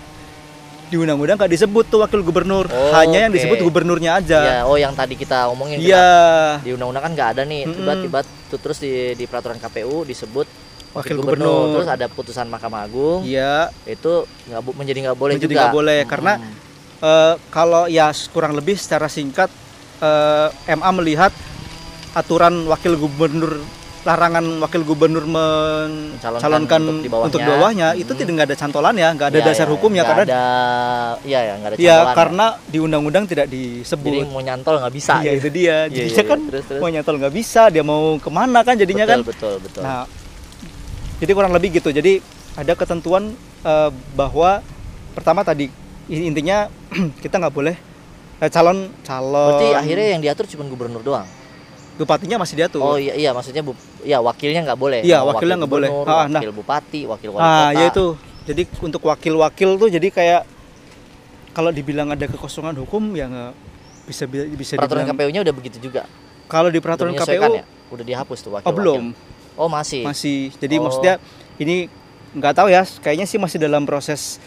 di 0.88 0.96
undang-undang 0.96 1.36
nggak 1.36 1.52
disebut 1.52 1.86
tuh 1.92 2.00
wakil 2.00 2.24
gubernur. 2.24 2.72
Oh, 2.72 2.92
hanya 2.96 3.28
yang 3.28 3.34
disebut 3.36 3.60
gubernurnya 3.60 4.24
aja. 4.24 4.40
Iya, 4.40 4.58
oh 4.64 4.80
yang 4.80 4.96
tadi 4.96 5.20
kita 5.20 5.52
omongin 5.52 5.84
iya. 5.84 6.00
kenapa 6.56 6.64
di 6.64 6.72
undang-undang 6.72 7.04
kan 7.04 7.12
nggak 7.12 7.30
ada 7.36 7.42
nih. 7.44 7.62
Tiba-tiba 7.68 8.20
tuh 8.48 8.60
terus 8.64 8.78
di, 8.80 9.12
di 9.20 9.26
peraturan 9.28 9.60
KPU 9.60 10.08
disebut 10.08 10.48
wakil 10.96 11.14
wakil 11.14 11.16
gubernur, 11.20 11.76
terus 11.76 11.90
ada 11.92 12.08
putusan 12.08 12.48
Mahkamah 12.48 12.88
Agung. 12.88 13.28
Iya. 13.28 13.68
Itu 13.84 14.24
nggak 14.48 14.62
menjadi 14.80 15.00
nggak 15.12 15.18
boleh 15.20 15.34
Menjadi 15.36 15.52
juga. 15.52 15.62
nggak 15.68 15.76
boleh, 15.76 16.00
karena 16.08 16.34
Eh, 16.98 17.36
kalau 17.54 17.86
ya 17.86 18.10
kurang 18.34 18.58
lebih 18.58 18.74
secara 18.74 19.06
singkat 19.06 19.54
eh, 20.02 20.50
MA 20.74 20.90
melihat 20.98 21.30
aturan 22.18 22.66
wakil 22.66 22.98
gubernur 22.98 23.62
larangan 24.08 24.64
wakil 24.64 24.82
gubernur 24.82 25.28
Mencalonkan 25.28 26.80
untuk 26.80 27.04
di 27.04 27.10
bawahnya. 27.10 27.28
untuk 27.28 27.40
di 27.40 27.50
bawahnya 27.50 27.88
itu 27.94 28.08
Hmm. 28.08 28.20
tidak 28.20 28.32
nggak 28.34 28.48
ada 28.48 28.58
cantolannya 28.58 29.08
nggak 29.14 29.28
ada 29.28 29.38
Iya, 29.38 29.46
dasar 29.46 29.66
iya, 29.66 29.74
hukumnya 29.76 30.04
karena 30.08 30.24
ada 30.24 30.42
iya 31.22 31.40
ya 31.44 31.54
nggak 31.54 31.70
ada 31.70 31.76
ya 31.78 31.96
karena 32.16 32.46
di 32.64 32.78
undang-undang 32.80 33.24
tidak 33.26 33.46
jadi 33.46 33.84
disebut 33.84 34.12
mau 34.26 34.40
nyantol 34.40 34.80
nggak 34.80 34.94
bisa 34.94 35.14
iya 35.20 35.32
gitu. 35.34 35.44
itu 35.44 35.50
dia 35.54 35.68
Iya, 35.68 35.76
jadinya 35.90 36.08
iya, 36.08 36.16
iya. 36.16 36.24
kan 36.26 36.40
Terus, 36.48 36.64
terus. 36.66 36.80
mau 36.80 36.90
nyantol 36.90 37.16
nggak 37.18 37.34
bisa 37.36 37.62
dia 37.68 37.84
mau 37.84 38.02
ke 38.16 38.30
mana 38.30 38.60
kan 38.64 38.76
jadinya 38.76 39.04
betul, 39.04 39.14
kan 39.14 39.20
betul 39.28 39.54
betul 39.60 39.82
Nah, 39.84 40.04
jadi 41.18 41.32
kurang 41.34 41.52
lebih 41.52 41.70
gitu. 41.74 41.90
Jadi 41.90 42.22
ada 42.54 42.74
ketentuan 42.74 43.34
eh, 43.62 43.90
bahwa 44.14 44.62
pertama 45.12 45.42
tadi 45.42 45.68
intinya 46.08 46.72
kita 47.24 47.36
nggak 47.38 47.52
boleh 47.52 47.76
eh, 48.38 48.50
calon 48.50 48.88
calon. 49.02 49.52
berarti 49.52 49.68
akhirnya 49.76 50.08
yang 50.14 50.22
diatur 50.22 50.46
cuma 50.48 50.64
gubernur 50.64 51.02
doang 51.02 51.28
bupatinya 51.98 52.38
masih 52.38 52.56
diatur. 52.56 52.80
oh 52.80 52.96
iya 52.96 53.14
iya 53.14 53.30
maksudnya 53.32 53.60
bu 53.60 53.74
iya 54.02 54.18
wakilnya 54.20 54.62
nggak 54.64 54.78
boleh 54.78 55.02
Iya, 55.02 55.20
Mau 55.20 55.34
wakilnya 55.34 55.54
wakil 55.54 55.60
nggak 55.60 55.74
boleh. 55.74 55.90
Ah, 56.04 56.26
nah. 56.26 56.38
wakil 56.38 56.52
bupati 56.54 57.02
wakil 57.04 57.30
wali 57.32 57.42
ah, 57.42 57.50
kota 57.68 57.74
ya 57.74 57.86
itu. 57.88 58.06
Jadi 58.46 58.62
untuk 58.80 59.02
wakil-wakil 59.04 59.70
tuh 59.76 59.90
jadi 59.90 60.08
kayak 60.08 60.42
kalau 61.52 61.70
dibilang 61.70 62.08
ada 62.08 62.24
kekosongan 62.24 62.78
hukum 62.78 63.12
ya 63.12 63.26
nggak 63.26 63.52
bisa 64.06 64.24
bi- 64.24 64.54
bisa 64.54 64.78
peraturan. 64.78 65.04
KPU-nya 65.06 65.42
udah 65.42 65.52
begitu 65.52 65.78
juga 65.82 66.06
Kalau 66.46 66.70
di 66.70 66.78
Udah 66.78 66.86
peraturan 66.86 67.12
menyesuaikan 67.12 67.50
KPU 67.50 67.60
ya? 67.60 67.66
udah 67.88 68.06
dihapus 68.06 68.40
tuh 68.40 68.52
wakil 68.54 68.68
oh 68.68 68.74
belum, 68.74 69.04
oh 69.56 69.68
masih 69.68 70.04
masih. 70.04 70.54
Jadi 70.54 70.76
Oh. 70.78 70.86
maksudnya 70.86 71.20
ini 71.58 71.92
nggak 72.30 72.54
tahu 72.54 72.68
ya, 72.68 72.86
kayaknya 73.02 73.26
sih 73.26 73.36
masih 73.36 73.58
dalam 73.58 73.84
proses 73.84 74.38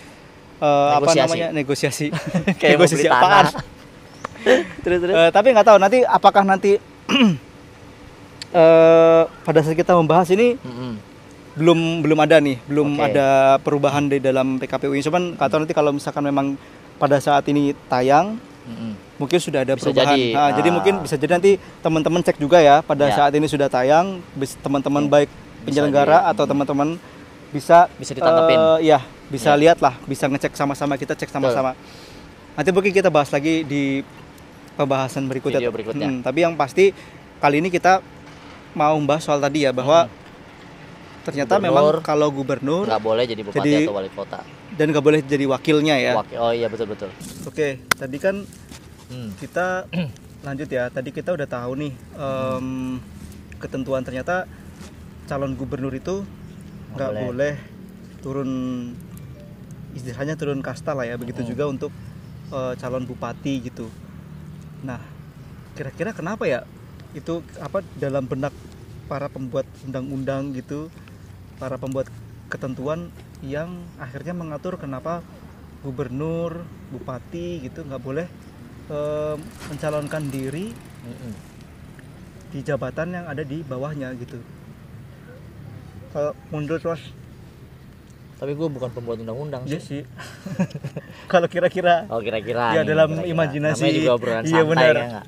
eh, 0.59 0.91
apa 0.93 1.13
namanya 1.15 1.51
negosiasi. 1.51 2.09
kayak 2.61 2.77
negosiasi 2.77 3.05
apaan? 3.05 3.53
terus 4.85 4.99
terus 4.99 5.13
Eh, 5.13 5.31
tapi 5.31 5.53
nggak 5.53 5.67
tahu 5.67 5.77
nanti 5.77 5.99
apakah 6.01 6.41
nanti 6.41 6.81
eh 8.53 9.23
pada 9.41 9.61
saat 9.61 9.75
kita 9.75 9.95
membahas 9.95 10.27
ini 10.29 10.59
Mm-mm. 10.59 10.93
belum 11.55 11.79
belum 12.03 12.19
ada 12.19 12.39
nih 12.39 12.59
belum 12.65 12.89
Oke. 12.95 13.05
ada 13.05 13.27
perubahan 13.59 14.07
di 14.07 14.19
dalam 14.19 14.57
PKPU 14.57 14.91
ini 14.91 15.03
cuman 15.03 15.23
tahu 15.37 15.61
nanti 15.61 15.71
kalau 15.73 15.91
misalkan 15.91 16.23
memang 16.23 16.55
pada 16.97 17.19
saat 17.19 17.47
ini 17.47 17.71
tayang 17.87 18.39
Mm-mm. 18.63 18.93
mungkin 19.17 19.39
sudah 19.39 19.63
ada 19.63 19.75
Bisa 19.75 19.89
perubahan 19.89 20.15
jadi. 20.15 20.25
Nah, 20.33 20.51
jadi 20.53 20.69
Ah. 20.69 20.75
mungkin 20.75 20.95
bisa 21.01 21.15
jadi 21.15 21.33
nanti 21.33 21.53
teman-teman 21.81 22.21
cek 22.21 22.37
juga 22.37 22.59
ya 22.59 22.81
pada 22.81 23.07
Ya. 23.07 23.15
saat 23.15 23.33
ini 23.33 23.47
sudah 23.47 23.67
tayang 23.67 24.19
teman-teman 24.61 25.05
Oke. 25.05 25.13
baik 25.13 25.31
penyelenggara 25.63 26.19
di- 26.21 26.27
atau 26.31 26.45
teman-teman 26.45 26.89
bisa 27.51 27.91
Bisa 27.95 28.15
ditanggepin. 28.15 28.57
eh, 28.57 28.79
ya 28.89 28.99
bisa 29.27 29.53
Ya. 29.53 29.59
lihat 29.59 29.79
lah 29.79 29.95
bisa 30.05 30.27
ngecek 30.27 30.55
sama-sama 30.55 30.95
kita 30.95 31.15
cek 31.15 31.31
sama-sama 31.31 31.75
nanti 32.53 32.71
mungkin 32.71 32.91
kita 32.91 33.09
bahas 33.09 33.31
lagi 33.31 33.63
di 33.63 34.03
pembahasan 34.81 35.25
berikutnya 35.27 35.61
Video 35.61 35.71
berikutnya. 35.71 36.09
Hmm, 36.09 36.21
tapi 36.21 36.41
yang 36.41 36.55
pasti 36.55 36.97
kali 37.37 37.61
ini 37.61 37.69
kita 37.69 38.01
mau 38.73 38.95
membahas 38.95 39.21
soal 39.23 39.37
tadi 39.39 39.63
ya 39.63 39.71
bahwa 39.71 40.09
ternyata 41.21 41.55
Gubernur. 41.55 41.69
memang 41.69 41.85
kalau 42.01 42.29
gubernur 42.31 42.85
nggak 42.87 43.03
boleh 43.03 43.25
jadi 43.25 43.43
bupati 43.43 43.61
Jadi- 43.61 43.85
atau 43.85 43.95
wali 43.95 44.09
kota 44.11 44.41
dan 44.73 44.87
nggak 44.89 45.05
boleh 45.05 45.21
jadi 45.23 45.45
wakilnya 45.47 45.95
ya 45.95 46.13
Wakil- 46.17 46.39
oh 46.39 46.49
iya 46.51 46.67
betul 46.67 46.89
betul 46.89 47.11
oke 47.45 47.69
tadi 47.91 48.17
kan 48.17 48.37
Hmm. 49.07 49.35
kita 49.37 49.91
lanjut 50.47 50.71
ya. 50.71 50.87
Tadi 50.87 51.11
kita 51.11 51.35
udah 51.35 51.45
tahu 51.45 51.75
nih 51.77 51.93
em, 52.15 52.97
ketentuan 53.59 54.01
ternyata 54.01 54.47
calon 55.27 55.53
gubernur 55.53 55.91
itu 55.91 56.23
Nggak 56.95 57.11
boleh. 57.11 57.27
boleh. 57.27 57.55
turun 58.21 58.51
istilahnya 59.93 60.35
turun 60.35 60.61
kasta 60.61 60.93
lah 60.93 61.05
ya. 61.05 61.17
Begitu 61.17 61.43
Mm-mm. 61.43 61.51
juga 61.51 61.65
untuk 61.67 61.91
eh, 62.49 62.75
calon 62.77 63.03
bupati 63.03 63.61
gitu. 63.63 63.91
Nah, 64.81 65.01
kira-kira 65.77 66.17
kenapa 66.17 66.49
ya 66.49 66.65
itu 67.13 67.43
apa 67.59 67.83
dalam 67.99 68.25
benak 68.25 68.55
para 69.11 69.27
pembuat 69.27 69.67
undang-undang 69.83 70.55
gitu, 70.55 70.87
para 71.59 71.75
pembuat 71.77 72.07
ketentuan 72.47 73.11
yang 73.43 73.83
akhirnya 73.99 74.37
mengatur 74.37 74.79
kenapa 74.79 75.25
gubernur, 75.81 76.63
bupati 76.93 77.65
gitu 77.65 77.83
nggak 77.83 78.03
boleh 78.03 78.27
eh, 78.93 79.37
mencalonkan 79.73 80.29
diri 80.29 80.71
Mm-mm. 81.07 81.33
di 82.53 82.61
jabatan 82.61 83.17
yang 83.17 83.27
ada 83.27 83.43
di 83.43 83.65
bawahnya 83.65 84.13
gitu. 84.21 84.39
Kalau 86.11 86.35
menurut 86.51 86.83
Mas, 86.83 87.03
Tapi 88.41 88.57
gue 88.57 88.69
bukan 88.69 88.89
pembuat 88.89 89.21
undang-undang 89.21 89.69
iya 89.69 89.77
sih. 89.77 90.01
sih. 90.01 90.03
Kalau 91.33 91.45
kira-kira 91.45 92.09
Oh 92.09 92.19
kira-kira. 92.19 92.73
Ya, 92.73 92.83
dalam 92.83 93.13
kira-kira. 93.13 93.29
imajinasi. 93.29 93.83
Namanya 93.85 93.99
juga 94.01 94.13
obrolan 94.17 94.43
Iya, 94.43 94.51
santai 94.57 94.67
benar. 94.67 94.97
ya 94.97 95.23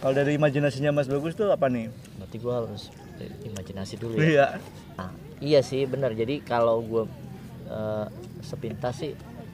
kalau 0.00 0.16
dari 0.16 0.32
imajinasinya 0.32 0.96
Mas 0.96 1.06
Bagus 1.06 1.36
tuh 1.36 1.52
apa 1.52 1.68
nih? 1.68 1.92
Berarti 2.16 2.36
gue 2.40 2.48
harus 2.50 2.82
imajinasi 3.44 3.94
dulu 4.00 4.16
ya. 4.16 4.24
Iya. 4.24 4.46
Nah, 4.96 5.10
iya 5.38 5.60
sih 5.60 5.84
benar. 5.84 6.16
Jadi 6.16 6.40
kalau 6.40 6.80
gue 6.80 7.04
eh, 7.68 8.06
sepintas 8.40 8.96
sih, 8.96 9.12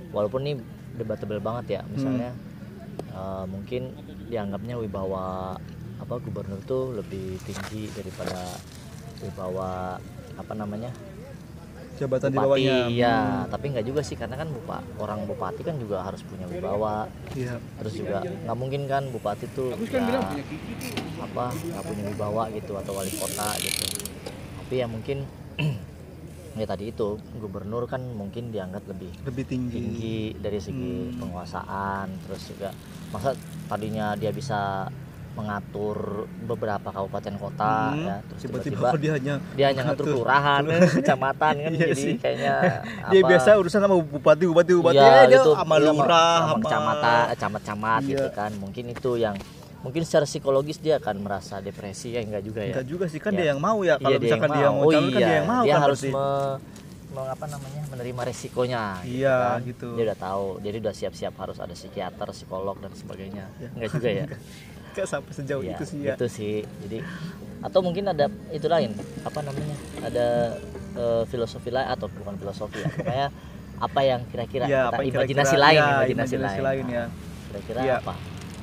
walaupun 0.09 0.47
ini 0.47 0.55
debatable 0.95 1.43
banget 1.43 1.67
ya, 1.69 1.81
misalnya 1.91 2.31
eh, 3.11 3.45
mungkin 3.45 3.91
dianggapnya 4.27 4.79
wibawa 4.79 5.59
apa 5.99 6.15
gubernur 6.23 6.63
tuh 6.63 6.95
lebih 6.95 7.43
tinggi 7.43 7.91
daripada 7.91 8.39
wibawa 9.19 9.99
apa 10.37 10.53
namanya 10.55 10.95
Jabatan 11.97 12.29
di 12.29 12.35
bupati. 12.35 12.47
bawahnya. 12.47 12.77
Iya, 12.87 13.17
Hmm, 13.17 13.49
tapi 13.49 13.65
nggak 13.71 13.87
juga 13.87 14.01
sih 14.01 14.15
karena 14.15 14.37
kan 14.37 14.49
bupa, 14.49 14.77
orang 14.97 15.25
bupati 15.25 15.61
kan 15.61 15.77
juga 15.77 16.01
harus 16.01 16.21
punya 16.23 16.45
wibawa. 16.45 17.09
Iya. 17.33 17.57
Terus 17.79 17.93
juga 17.95 18.19
nggak 18.21 18.57
mungkin 18.57 18.81
kan 18.85 19.03
bupati 19.09 19.47
tuh 19.51 19.73
ya, 19.73 20.21
apa 21.19 21.45
nggak 21.51 21.85
punya 21.85 22.03
wibawa 22.07 22.43
gitu 22.51 22.73
atau 22.75 22.93
wali 22.93 23.13
kota 23.13 23.49
gitu. 23.59 23.85
Tapi 24.59 24.75
ya 24.77 24.87
mungkin 24.87 25.25
ya 26.57 26.65
tadi 26.65 26.89
itu 26.89 27.09
gubernur 27.35 27.85
kan 27.85 28.01
mungkin 28.03 28.49
dianggap 28.49 28.85
lebih 28.87 29.13
Lebih 29.25 29.45
tinggi. 29.47 29.73
tinggi 29.75 30.17
dari 30.37 30.57
segi 30.57 30.93
Hmm. 31.07 31.21
penguasaan 31.21 32.07
terus 32.23 32.49
juga 32.49 32.73
masa 33.09 33.37
tadinya 33.67 34.13
dia 34.15 34.33
bisa 34.33 34.89
mengatur 35.37 35.97
beberapa 36.41 36.89
kabupaten 36.89 37.35
kota 37.37 37.75
Hmm, 37.87 38.03
ya 38.03 38.17
terus 38.25 38.41
tiba-tiba 38.43 38.89
dia 38.97 39.13
hanya 39.13 39.35
dia 39.53 39.67
hanya 39.69 39.83
ngatur 39.85 40.05
kelurahan 40.11 40.63
kecamatan 40.99 41.55
kan 41.59 41.71
Iya 41.71 41.87
jadi 41.87 41.95
sih. 41.95 42.15
kayaknya 42.17 42.55
dia 43.13 43.21
apa, 43.21 43.29
biasa 43.31 43.49
urusan 43.55 43.81
sama 43.81 43.97
bupati 43.97 44.45
bupati 44.47 44.73
bupati 44.75 44.97
iya, 44.97 45.07
ya, 45.07 45.23
dia 45.23 45.39
gitu, 45.39 45.51
sama 45.53 45.77
iya, 45.77 45.85
lurah 45.87 46.37
sama 46.41 46.57
kecamatan 46.59 47.21
eh, 47.23 47.37
camat-camat 47.37 48.01
Iya. 48.01 48.11
gitu 48.11 48.27
kan 48.33 48.51
mungkin 48.57 48.85
itu 48.89 49.11
yang 49.15 49.37
mungkin 49.79 50.03
secara 50.03 50.25
psikologis 50.25 50.79
dia 50.79 50.97
akan 50.97 51.17
merasa 51.21 51.61
depresi 51.61 52.11
ya 52.11 52.21
enggak 52.21 52.43
juga 52.43 52.61
ya 52.61 52.73
enggak 52.73 52.89
juga 52.89 53.05
sih 53.07 53.21
kan 53.21 53.31
Iya. 53.31 53.39
dia 53.39 53.47
yang 53.53 53.61
mau 53.61 53.79
ya 53.81 53.95
kalau 53.97 54.11
Iya, 54.11 54.19
misalkan 54.19 54.51
dia 54.51 54.65
yang 54.65 54.75
mau 54.75 54.83
Oh 54.83 54.91
kan 54.91 55.03
iya, 55.05 55.13
dia 55.15 55.35
yang 55.37 55.47
mau 55.47 55.63
dia 55.63 55.71
kan 55.71 55.83
harus 55.85 56.01
berarti. 56.01 56.17
me- 56.17 56.85
apa 57.17 57.47
namanya 57.47 57.81
menerima 57.89 58.23
resikonya 58.25 58.85
gitu 59.01 59.17
Iya, 59.19 59.37
kan. 59.39 59.59
gitu. 59.65 59.89
dia 59.97 60.05
udah 60.05 60.19
tahu 60.19 60.47
jadi 60.61 60.77
udah 60.79 60.93
siap-siap 60.93 61.35
harus 61.35 61.57
ada 61.57 61.73
psikiater 61.73 62.29
psikolog 62.31 62.77
dan 62.77 62.93
sebagainya 62.93 63.45
Iya. 63.55 63.69
enggak 63.73 63.91
juga 63.91 64.09
ya 64.11 64.25
Nggak 64.97 65.07
sampai 65.07 65.33
sejauh 65.33 65.63
Iya, 65.63 65.73
itu 65.73 65.85
sih 65.85 65.99
ya. 66.01 66.15
itu 66.17 66.27
sih. 66.27 66.55
Jadi 66.81 66.99
atau 67.59 67.81
mungkin 67.81 68.05
ada 68.07 68.27
itu 68.49 68.65
lain 68.65 68.93
apa 69.23 69.41
namanya 69.41 69.77
ada 70.01 70.27
eh, 70.95 71.23
filosofi 71.27 71.69
lain 71.69 71.85
atau 71.87 72.07
bukan 72.07 72.37
filosofi 72.37 72.79
ya 72.79 72.89
pokoknya 72.91 73.29
apa 73.87 74.01
yang 74.03 74.21
kira-kira 74.27 74.65
ya 74.65 74.83
kita 74.83 74.89
apa 74.89 75.01
yang 75.01 75.13
imajinasi 75.13 75.29
kira-kira- 75.51 75.61
lain 75.63 75.77
ya, 75.77 75.85
imajinasi, 75.91 76.13
imajinasi 76.35 76.59
lain, 76.59 76.65
lain 76.65 76.87
ya. 76.89 77.05
Kira-kira 77.47 77.81
Iya. 77.83 77.97
apa? 78.01 78.15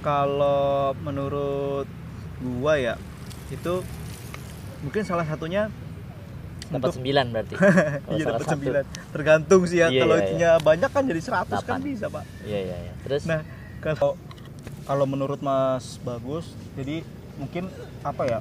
kalau 0.02 0.67
menurut 1.00 1.88
gua 2.41 2.74
ya 2.76 2.96
itu 3.48 3.74
mungkin 4.82 5.02
salah 5.02 5.24
satunya 5.24 5.72
dapat 6.65 6.76
untuk 6.82 6.96
sembilan 6.98 7.26
berarti? 7.30 7.56
Kalau 8.04 8.13
iya 8.13 8.26
dapat 8.26 8.41
satu. 8.41 8.52
sembilan. 8.52 8.84
Tergantung 9.12 9.62
sih 9.63 9.78
ya 9.78 9.88
Iya, 9.88 10.02
kalau 10.02 10.15
iya, 10.15 10.24
itunya 10.26 10.52
banyak 10.60 10.89
kan 10.89 11.04
jadi 11.06 11.22
100 11.22 11.30
kan 11.30 11.46
Delapan. 11.46 11.80
bisa 11.86 12.06
pak. 12.10 12.24
Iya 12.41 12.60
iya 12.62 12.78
iya. 12.82 12.93
Terus? 13.04 13.22
Nah 13.24 13.39
kalau 13.80 14.17
kalau 14.84 15.06
menurut 15.06 15.39
Mas 15.39 15.98
Bagus 16.00 16.46
jadi 16.74 17.02
mungkin 17.36 17.72
apa 18.02 18.24
ya 18.26 18.39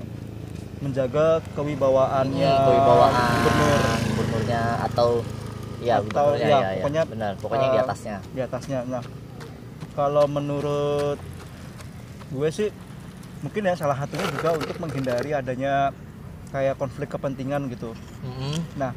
menjaga 0.78 1.26
kewibawaannya 1.54 2.50
Hmm, 2.50 2.66
kewibawaan 2.66 3.14
gubernur. 3.38 3.80
gubernurnya 4.04 4.62
atau 4.84 5.08
ya 5.78 5.98
Atau, 5.98 6.34
ya, 6.34 6.42
ya, 6.42 6.48
ya, 6.48 6.70
pokoknya, 6.76 7.02
benar 7.04 7.32
pokoknya 7.36 7.64
yang 7.64 7.72
di 7.72 7.80
eh, 7.80 7.84
atasnya. 7.84 8.16
di 8.28 8.40
atasnya 8.40 8.78
nah 8.84 9.02
kalau 9.92 10.26
menurut 10.26 11.18
gue 12.28 12.48
sih 12.48 12.68
mungkin 13.40 13.62
ya 13.62 13.74
salah 13.74 13.94
satunya 13.96 14.26
juga 14.30 14.54
untuk 14.56 14.76
menghindari 14.78 15.30
adanya 15.32 15.90
kayak 16.48 16.76
konflik 16.76 17.08
kepentingan 17.08 17.66
gitu. 17.68 17.90
Mm-mm. 18.20 18.56
nah 18.74 18.94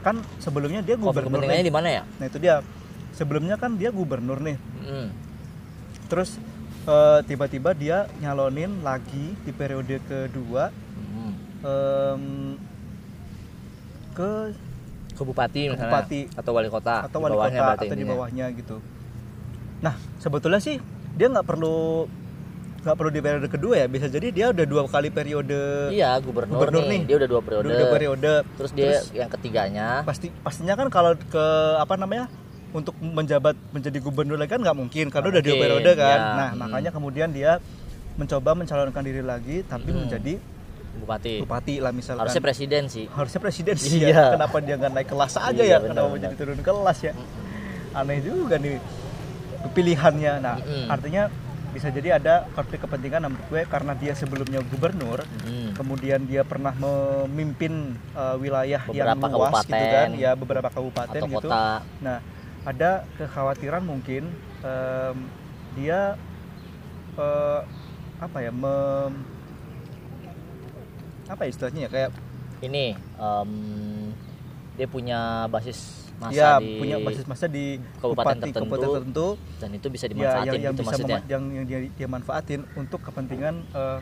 kan 0.00 0.18
sebelumnya 0.36 0.80
dia 0.80 0.94
konflik 0.94 1.22
gubernur 1.22 1.38
kepentingannya 1.40 1.62
nih. 1.62 1.68
di 1.68 1.74
mana 1.74 1.88
ya? 1.90 2.02
Nah 2.16 2.26
itu 2.26 2.38
dia. 2.38 2.58
Sebelumnya 3.12 3.54
kan 3.54 3.76
dia 3.76 3.88
gubernur 3.88 4.36
nih. 4.36 4.56
Mm. 4.80 5.08
terus 6.04 6.36
eh, 6.84 7.20
tiba-tiba 7.24 7.70
dia 7.72 7.98
nyalonin 8.18 8.80
lagi 8.80 9.36
di 9.38 9.50
periode 9.50 9.98
kedua 10.02 10.70
Mm. 10.92 11.32
em, 11.62 12.22
ke 14.12 14.30
ke 15.12 15.22
bupati 15.22 15.62
misalnya 15.68 15.92
bupati. 15.92 16.20
atau 16.32 16.50
wali 16.52 16.68
kota 16.68 16.94
atau 17.02 17.18
di 17.18 17.22
wali 17.22 17.32
bawahnya 17.32 17.60
kota 17.60 17.72
atau 17.74 17.84
di 17.84 17.92
intinya. 17.92 18.10
bawahnya 18.10 18.46
gitu. 18.52 18.76
Nah 19.80 19.94
sebetulnya 20.18 20.58
sih 20.58 20.76
dia 21.12 21.28
nggak 21.28 21.44
perlu 21.44 22.08
nggak 22.82 22.96
perlu 22.96 23.10
di 23.10 23.20
periode 23.20 23.46
kedua 23.46 23.74
ya 23.76 23.86
bisa 23.86 24.06
jadi 24.06 24.28
dia 24.28 24.46
udah 24.50 24.66
dua 24.66 24.82
kali 24.84 25.06
periode 25.08 25.92
iya 25.92 26.18
gubernur, 26.18 26.58
Gubernur 26.58 26.82
nih. 26.82 26.90
nih. 26.92 27.02
dia 27.06 27.16
udah 27.16 27.28
dua 27.28 27.40
periode, 27.40 27.64
udah 27.64 27.78
dua 27.78 27.90
periode 27.90 28.32
terus 28.52 28.70
dia 28.72 28.84
Terus- 28.90 29.10
yang 29.12 29.30
ketiganya 29.30 29.88
pasti 30.02 30.34
pastinya 30.36 30.74
kan 30.74 30.88
kalau 30.88 31.14
ke 31.14 31.44
apa 31.78 31.94
namanya 31.94 32.26
untuk 32.72 32.96
menjabat 32.98 33.52
menjadi 33.70 33.98
gubernur 33.98 34.34
lagi 34.34 34.50
kan 34.50 34.60
nggak 34.60 34.74
mungkin 34.74 35.06
karena 35.06 35.28
udah 35.28 35.42
dua 35.42 35.56
periode 35.56 35.92
kan 35.94 36.08
ya. 36.10 36.32
nah 36.32 36.48
Hmm. 36.48 36.58
makanya 36.58 36.90
kemudian 36.90 37.28
dia 37.28 37.60
mencoba 38.12 38.50
mencalonkan 38.54 39.02
diri 39.02 39.20
lagi 39.20 39.60
tapi 39.62 39.88
Hmm. 39.88 40.04
menjadi 40.04 40.34
bupati 40.94 41.40
bupati 41.40 41.74
lah 41.78 41.88
misalkan 41.88 42.20
harusnya 42.22 42.42
presiden 42.42 42.82
sih 42.86 43.08
harusnya 43.08 43.40
presiden 43.40 43.74
sih 43.74 44.00
Iya. 44.02 44.08
ya. 44.08 44.24
Kenapa 44.32 44.56
dia 44.58 44.74
nggak 44.76 44.92
naik 44.92 45.08
kelas 45.08 45.32
aja 45.34 45.52
Iya, 45.54 45.64
ya? 45.66 45.76
benar, 45.78 45.88
Kenapa 45.90 46.00
benar. 46.02 46.14
menjadi 46.14 46.34
turun 46.34 46.60
kelas 46.60 46.98
ya? 47.02 47.12
Aneh 47.92 48.18
juga 48.20 48.54
nih 48.56 48.76
pilihannya. 49.68 50.32
Nah, 50.38 50.56
Mm-mm. 50.58 50.86
artinya 50.88 51.22
bisa 51.70 51.88
jadi 51.88 52.20
ada 52.20 52.44
konflik 52.52 52.84
kepentingan 52.84 53.24
menurut 53.24 53.46
gue 53.48 53.62
karena 53.64 53.92
dia 53.94 54.12
sebelumnya 54.12 54.60
gubernur, 54.62 55.24
Mm. 55.42 55.72
kemudian 55.72 56.20
dia 56.22 56.42
pernah 56.42 56.76
memimpin 56.76 57.72
uh, 58.12 58.36
wilayah 58.36 58.82
yang 58.86 59.16
Beberapa 59.16 59.26
luas 59.30 59.64
gitu 59.64 59.72
kan, 59.88 60.08
ya 60.12 60.30
beberapa 60.34 60.68
kabupaten 60.68 61.16
atau 61.16 61.28
gitu. 61.30 61.48
kota 61.48 61.80
Nah, 61.98 62.18
ada 62.62 63.02
kekhawatiran 63.18 63.82
mungkin 63.82 64.30
em, 64.62 65.16
dia 65.74 66.14
eh, 67.18 67.60
apa 68.22 68.38
ya 68.38 68.52
mem- 68.54 69.22
apa 71.26 71.40
ya 71.46 71.48
istilahnya 71.50 71.80
ya 71.86 71.90
kayak 71.90 72.10
ini 72.62 72.94
em, 72.96 73.50
dia 74.78 74.86
punya 74.86 75.50
basis 75.50 76.02
masa 76.22 76.38
ya 76.38 76.50
di 76.62 76.78
punya 76.78 76.96
basis 77.02 77.26
masa 77.26 77.50
di 77.50 77.82
kabupaten 77.98 78.38
bupati 78.38 78.50
tertentu, 78.54 78.62
kabupaten 78.62 78.88
tertentu. 78.94 79.26
dan 79.58 79.70
itu 79.74 79.86
bisa 79.90 80.04
ya 80.06 80.10
dimanfaatin 80.14 80.46
yang, 80.46 80.54
yang 80.62 80.72
gitu 80.72 80.82
bisa 80.82 80.90
maksudnya. 80.94 81.18
yang, 81.26 81.42
yang 81.50 81.64
dia, 81.66 81.78
dia 81.90 82.08
manfaatin 82.08 82.60
untuk 82.78 83.00
kepentingan 83.02 83.54
eh, 83.74 83.98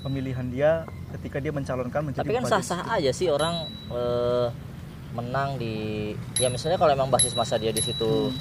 pemilihan 0.00 0.46
dia 0.48 0.70
ketika 1.12 1.36
dia 1.36 1.52
mencalonkan 1.52 2.00
menjadi 2.00 2.24
tapi 2.24 2.32
kan 2.40 2.48
sah-sah 2.48 2.80
aja 2.96 3.12
sih 3.12 3.28
orang 3.28 3.68
eh, 3.92 4.48
menang 5.10 5.56
di 5.56 5.74
ya 6.36 6.46
misalnya 6.46 6.76
kalau 6.76 6.92
emang 6.92 7.10
basis 7.10 7.34
masa 7.34 7.56
dia 7.56 7.70
di 7.70 7.80
situ 7.80 8.30
Hmm. 8.30 8.36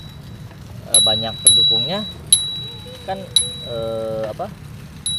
eh, 0.89 1.01
banyak 1.01 1.33
pendukungnya 1.39 2.05
kan 3.03 3.17
eh, 3.65 4.25
apa 4.25 4.45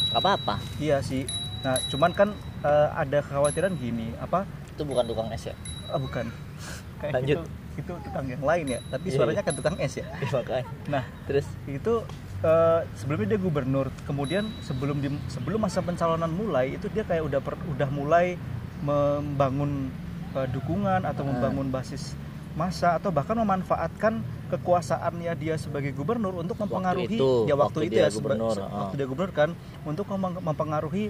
nggak 0.09 0.19
apa-apa. 0.19 0.55
Iya 0.77 0.99
sih. 0.99 1.23
Nah 1.61 1.75
cuman 1.87 2.11
kan 2.11 2.29
eh, 2.61 2.87
ada 2.93 3.19
kekhawatiran 3.19 3.75
gini 3.75 4.11
apa? 4.17 4.43
Itu 4.69 4.83
bukan 4.83 5.03
tukang 5.05 5.27
es 5.29 5.45
ya? 5.45 5.55
Ah, 5.87 5.95
bukan. 5.95 6.27
Kayak 6.99 7.13
Lanjut. 7.19 7.37
itu 7.37 7.41
itu 7.71 7.93
tukang 8.03 8.27
yang 8.27 8.43
lain 8.43 8.65
ya 8.67 8.79
tapi 8.91 9.07
Iya, 9.07 9.15
suaranya 9.15 9.43
kan 9.43 9.53
tukang 9.55 9.75
es 9.77 9.95
ya. 9.95 10.05
Ya, 10.19 10.27
makanya. 10.29 10.65
Nah 10.87 11.03
terus? 11.23 11.47
itu 11.65 11.93
eh, 12.41 12.79
sebelumnya 12.93 13.27
dia 13.31 13.39
gubernur 13.39 13.87
kemudian 14.03 14.47
sebelum 14.61 14.99
di, 14.99 15.07
sebelum 15.27 15.59
masa 15.59 15.79
pencalonan 15.79 16.27
mulai 16.27 16.75
itu 16.75 16.87
dia 16.89 17.03
kayak 17.03 17.23
udah 17.23 17.39
per- 17.39 17.63
udah 17.67 17.89
mulai 17.89 18.35
membangun 18.81 19.91
eh, 20.33 20.47
dukungan 20.49 21.01
atau 21.01 21.23
Ah. 21.23 21.27
membangun 21.27 21.67
basis 21.69 22.13
masa 22.51 22.99
atau 22.99 23.09
bahkan 23.09 23.31
memanfaatkan 23.33 24.19
kekuasaannya 24.51 25.31
dia 25.35 25.55
sebagai 25.55 25.91
gubernur 25.91 26.35
untuk 26.35 26.59
mempengaruhi 26.59 27.15
itu, 27.15 27.47
ya 27.47 27.55
waktu, 27.55 27.63
waktu 27.63 27.79
itu 27.87 27.93
dia 27.93 28.03
ya 28.03 28.09
gubernur, 28.11 28.55
ah. 28.57 28.67
waktu 28.83 28.95
dia 28.97 29.07
gubernur 29.07 29.31
kan 29.31 29.49
untuk 29.81 30.03
mem- 30.09 30.43
mempengaruhi 30.43 31.05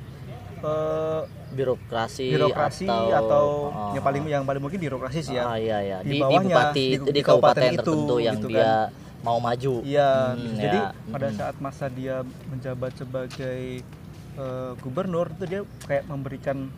eh, 0.62 1.22
birokrasi, 1.52 2.30
birokrasi 2.30 2.86
atau, 2.86 3.10
atau, 3.10 3.46
yang 3.92 4.04
paling 4.06 4.24
yang 4.30 4.44
paling 4.46 4.62
mungkin 4.62 4.78
birokrasi 4.78 5.20
sih 5.24 5.34
ya 5.34 5.44
ah, 5.44 5.58
iya, 5.58 5.78
iya. 5.82 5.98
Di 6.02 6.06
di, 6.06 6.12
di 6.12 6.22
bawahnya, 6.22 6.46
bupati 6.48 6.78
di- 6.78 6.94
itu 6.94 7.04
di 7.04 7.12
di, 7.12 7.22
kabupaten 7.26 7.58
kabupaten, 7.58 7.74
itu, 7.74 7.82
tertentu 7.82 8.16
yang 8.20 8.38
gitu 8.38 8.48
dia 8.48 8.72
mau 9.22 9.38
maju 9.38 9.74
Iya, 9.82 10.12
Hmm, 10.34 10.54
jadi 10.56 10.80
ya. 10.80 11.10
pada 11.10 11.28
saat 11.32 11.56
masa 11.58 11.86
dia 11.90 12.16
menjabat 12.48 12.92
sebagai 12.96 13.62
eh, 14.32 14.72
gubernur 14.78 15.26
itu 15.32 15.46
dia 15.48 15.62
kayak 15.84 16.06
memberikan 16.06 16.70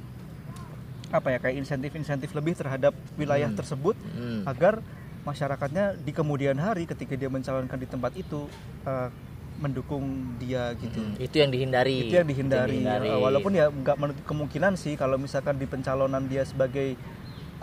apa 1.14 1.30
ya 1.30 1.38
kayak 1.38 1.62
insentif-insentif 1.62 2.34
lebih 2.34 2.58
terhadap 2.58 2.90
wilayah 3.14 3.46
Hmm. 3.46 3.56
tersebut 3.56 3.94
Hmm. 3.94 4.42
agar 4.44 4.82
masyarakatnya 5.24 5.96
di 5.96 6.12
kemudian 6.12 6.58
hari 6.58 6.84
ketika 6.84 7.14
dia 7.14 7.30
mencalonkan 7.30 7.78
di 7.78 7.86
tempat 7.86 8.12
itu 8.18 8.50
eh, 8.84 9.10
mendukung 9.54 10.04
dia 10.36 10.74
gitu. 10.76 10.98
Mm, 10.98 11.14
itu 11.22 11.36
yang 11.38 11.48
dihindari 11.48 11.98
Itu 12.04 12.18
yang 12.18 12.26
dihindari. 12.26 12.74
dihindari. 12.76 13.08
Eh, 13.08 13.16
walaupun 13.16 13.54
ya 13.54 13.70
nggak 13.70 13.96
menutup 13.96 14.26
kemungkinan 14.26 14.74
sih 14.74 14.98
kalau 14.98 15.16
misalkan 15.16 15.56
di 15.56 15.64
pencalonan 15.64 16.26
dia 16.26 16.42
sebagai 16.42 16.98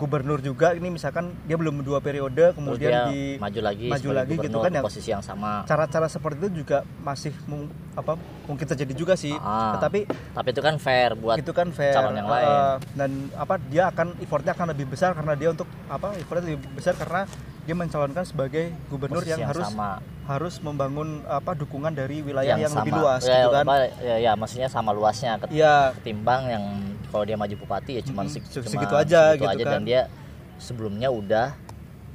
gubernur 0.01 0.41
juga 0.41 0.73
ini 0.73 0.89
misalkan 0.89 1.29
dia 1.45 1.53
belum 1.53 1.85
dua 1.85 2.01
periode 2.01 2.51
kemudian 2.51 2.89
dia 2.89 3.01
di 3.07 3.21
maju 3.37 3.59
lagi 3.61 3.85
maju 3.85 4.09
lagi 4.11 4.33
gitu 4.35 4.57
kan 4.57 4.71
yang- 4.71 4.81
posisi 4.81 5.09
yang 5.09 5.21
sama 5.21 5.61
cara-cara 5.63 6.09
seperti 6.09 6.41
itu 6.41 6.65
juga 6.65 6.81
masih 6.99 7.29
mung- 7.45 7.69
apa 7.93 8.17
mungkin 8.43 8.65
terjadi 8.65 8.93
juga 8.93 9.13
sih 9.13 9.35
Ah. 9.35 9.77
tetapi 9.77 10.09
tapi 10.33 10.47
itu 10.49 10.61
kan 10.63 10.75
fair 10.75 11.13
buat 11.13 11.37
itu 11.37 11.51
kan 11.51 11.69
fair 11.69 11.93
calon 11.93 12.17
yang 12.17 12.25
eh, 12.25 12.33
lain. 12.33 12.49
dan 12.95 13.09
apa 13.35 13.61
dia 13.61 13.83
akan 13.87 14.17
effortnya 14.17 14.51
akan 14.51 14.67
lebih 14.73 14.89
besar 14.89 15.13
karena 15.13 15.33
dia 15.35 15.49
untuk 15.49 15.69
apa 15.85 16.17
effortnya 16.17 16.49
lebih 16.49 16.65
besar 16.73 16.97
karena 16.97 17.29
dia 17.61 17.75
mencalonkan 17.77 18.25
sebagai 18.25 18.73
gubernur 18.89 19.21
posisi 19.21 19.37
yang, 19.37 19.45
harus 19.45 19.69
sama 19.69 20.01
harus 20.23 20.57
membangun 20.59 21.21
apa 21.23 21.53
dukungan 21.53 21.91
dari 21.91 22.19
wilayah 22.19 22.57
yang, 22.57 22.67
sama. 22.67 22.81
lebih 22.81 22.93
luas 22.95 23.21
ya, 23.21 23.37
gitu 23.37 23.49
kan 23.53 23.65
ya, 24.01 24.15
ya, 24.17 24.31
maksudnya 24.33 24.65
sama 24.65 24.89
luasnya 24.89 25.37
ket- 25.37 25.51
Iya 25.51 25.93
ketimbang 25.93 26.41
yang 26.47 26.63
kalau 27.11 27.23
dia 27.23 27.35
maju 27.35 27.55
bupati 27.57 27.91
ya 27.93 28.01
cuma 28.01 28.23
Mm-mm, 28.23 28.33
seg- 28.33 28.47
se- 28.47 28.59
cuma 28.59 28.71
segitu 28.71 28.95
aja 28.95 29.35
gitu 29.35 29.45
aja. 29.45 29.61
kan. 29.61 29.71
dan 29.73 29.83
dia 29.83 30.01
sebelumnya 30.57 31.11
udah 31.11 31.47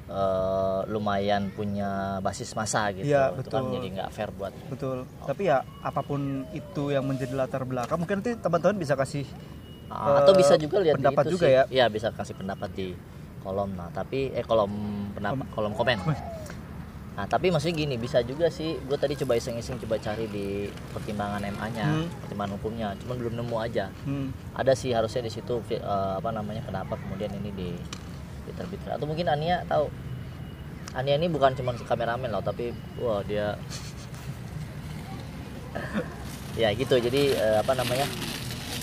eh, 0.06 0.80
lumayan 0.88 1.50
punya 1.50 1.90
basis 2.20 2.52
masa 2.52 2.88
gitu. 2.90 3.06
Iya, 3.06 3.35
itu 3.35 3.46
kan 3.46 3.62
betul. 3.62 3.74
jadi 3.74 3.87
nggak 3.92 4.11
fair 4.11 4.30
buat 4.30 4.52
betul. 4.66 4.98
Tapi 5.20 5.42
ya 5.44 5.61
apa 5.80 6.00
pun 6.00 6.20
itu 6.50 6.82
yang 6.88 7.04
menjadi 7.04 7.35
latar 7.35 7.62
belakang 7.62 7.98
mungkin 7.98 8.20
nanti 8.20 8.35
teman-teman 8.35 8.76
bisa 8.76 8.94
kasih 8.94 9.26
Eh, 9.87 10.16
atau 10.18 10.35
bisa 10.35 10.59
juga 10.59 10.82
lihat 10.82 10.94
di 10.94 11.00
pendapat 11.00 11.24
itu 11.24 11.32
juga 11.32 11.46
sih. 11.46 11.54
ya. 11.54 11.62
Iya, 11.68 11.87
bisa 11.87 12.11
kasih 12.11 12.35
pendapat 12.35 12.70
di 12.72 12.90
kolom. 13.38 13.70
Nah 13.70 13.87
tapi 13.88 14.30
eh 14.30 14.42
kolom 14.42 14.70
pendapat 15.14 15.46
kolom. 15.52 15.70
komen 15.72 15.98
nah 17.16 17.24
tapi 17.24 17.48
maksudnya 17.48 17.81
gini 17.81 17.96
bisa 17.96 18.20
juga 18.20 18.52
sih 18.52 18.76
gue 18.76 18.92
tadi 19.00 19.16
coba 19.16 19.40
iseng-iseng 19.40 19.81
coba 19.81 19.96
cari 19.96 20.29
di 20.29 20.68
pertimbangan 20.92 21.40
MA-nya 21.48 21.87
Hmm. 21.88 22.12
pertimbangan 22.20 22.52
hukumnya 22.61 22.92
cuman 23.00 23.16
belum 23.16 23.35
nemu 23.40 23.57
aja. 23.57 23.88
Hmm, 24.05 24.37
ada 24.52 24.76
sih 24.76 24.92
harusnya 24.92 25.24
di 25.24 25.33
situ 25.33 25.57
eh, 25.72 25.81
apa 26.20 26.29
namanya 26.29 26.61
kenapa 26.61 26.92
kemudian 27.00 27.33
ini 27.33 27.50
di 27.57 27.68
diterbitkan. 28.44 29.00
Atau 29.00 29.09
mungkin 29.09 29.26
Ania 29.26 29.64
tahu. 29.64 29.88
Ania 30.92 31.16
ini 31.16 31.33
bukan 31.33 31.57
cuma 31.57 31.72
kameramen 31.72 32.29
loh 32.29 32.44
tapi 32.44 32.76
wah 33.00 33.24
dia 33.24 33.57
ya 36.61 36.68
gitu. 36.76 37.00
Jadi 37.00 37.33
eh, 37.33 37.57
apa 37.61 37.72
namanya 37.72 38.05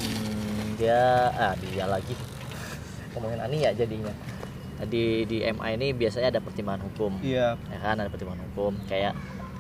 hmm, 0.02 0.82
dia 0.82 1.30
ah 1.38 1.54
dia 1.54 1.86
lagi. 1.86 2.17
Ngomongin 3.13 3.46
Ania 3.46 3.69
jadinya 3.78 4.10
di 4.88 5.24
di 5.28 5.43
MA 5.52 5.76
ini 5.76 5.91
biasanya 5.91 6.34
ada 6.34 6.41
pertimbangan 6.41 6.86
hukum. 6.91 7.19
Iya. 7.24 7.56
Ya 7.58 7.80
kan 7.82 8.00
ada 8.00 8.10
pertimbangan 8.10 8.43
hukum. 8.52 8.78
Kayak 8.88 9.13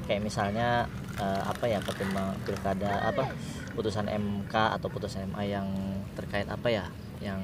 kayak 0.03 0.21
misalnya 0.21 0.87
eh, 1.19 1.41
apa 1.43 1.65
ya 1.67 1.79
pertimbangan 1.79 2.35
pilkada 2.43 3.07
apa 3.07 3.31
putusan 3.73 4.07
MK 4.11 4.53
atau 4.53 4.87
putusan 4.91 5.31
MA 5.33 5.43
yang 5.47 5.67
terkait 6.13 6.45
apa 6.45 6.67
ya 6.69 6.85
yang 7.23 7.39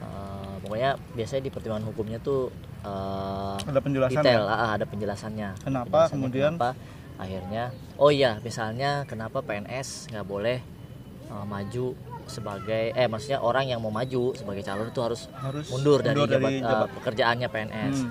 eh, 0.00 0.54
pokoknya 0.64 0.96
biasanya 1.14 1.42
di 1.46 1.50
pertimbangan 1.52 1.86
hukumnya 1.88 2.18
tuh 2.20 2.48
eh, 2.82 3.56
ada 3.60 3.80
penjelasan 3.80 4.22
detail. 4.24 4.44
Ya? 4.48 4.54
ah, 4.56 4.70
ada 4.76 4.84
penjelasannya. 4.88 5.48
Kenapa 5.60 5.86
Penjelasannya 5.88 6.12
kemudian? 6.16 6.52
kenapa? 6.56 6.70
Akhirnya 7.20 7.64
oh 8.00 8.08
iya 8.08 8.40
misalnya 8.40 9.04
kenapa 9.04 9.44
PNS 9.44 10.08
nggak 10.14 10.26
boleh 10.26 10.58
eh, 11.28 11.44
maju 11.44 11.86
sebagai 12.30 12.84
eh 12.92 13.04
maksudnya 13.04 13.38
orang 13.40 13.66
yang 13.66 13.78
mau 13.78 13.90
maju 13.90 14.32
sebagai 14.32 14.62
calon 14.62 14.86
itu 14.86 15.00
harus 15.00 15.26
harus 15.34 15.66
mundur 15.68 15.98
dari, 16.00 16.22
jabat, 16.24 16.48
eh, 16.48 16.62
jabat- 16.62 16.90
pekerjaannya 16.94 17.48
PNS 17.48 17.96
Hmm, 17.98 18.10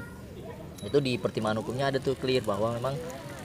itu 0.82 0.98
di 1.00 1.16
pertimbangan 1.16 1.58
hukumnya 1.58 1.88
ada 1.88 1.98
tuh 1.98 2.14
clear 2.14 2.44
bahwa 2.44 2.72
memang 2.72 2.94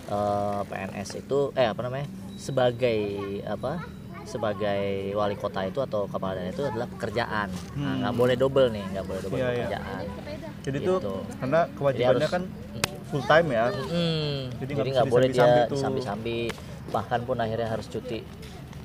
eh, 0.05 0.61
PNS 0.65 1.09
itu 1.17 1.39
eh 1.55 1.65
apa 1.65 1.81
namanya 1.81 2.07
sebagai 2.35 2.99
apa 3.47 3.81
sebagai 4.25 4.83
wali 5.13 5.35
kota 5.35 5.63
itu 5.63 5.79
atau 5.79 6.05
kepala 6.05 6.35
daerah 6.35 6.51
itu 6.51 6.65
adalah 6.65 6.89
pekerjaan. 6.89 7.49
Nah 7.75 7.85
Hmm. 7.85 7.97
nggak 8.01 8.15
boleh 8.15 8.35
double 8.35 8.69
nih 8.69 8.85
nggak 8.91 9.05
boleh 9.05 9.21
double 9.21 9.39
iya. 9.39 9.47
pekerjaan. 9.47 10.03
Jadi 10.61 10.79
Gitu. 10.79 10.93
tuh 10.99 11.21
karena 11.39 11.61
kewajibannya 11.71 12.19
harus- 12.19 12.33
kan 12.33 12.43
full 13.07 13.21
time 13.23 13.49
ya. 13.49 13.65
Mm, 13.71 14.41
Jadi 14.59 14.71
nggak 14.91 15.07
boleh 15.07 15.29
dia 15.29 15.45
tuh. 15.65 15.77
disambi-sambi 15.77 16.39
bahkan 16.87 17.21
pun 17.23 17.37
akhirnya 17.37 17.69
harus 17.69 17.87
cuti 17.87 18.25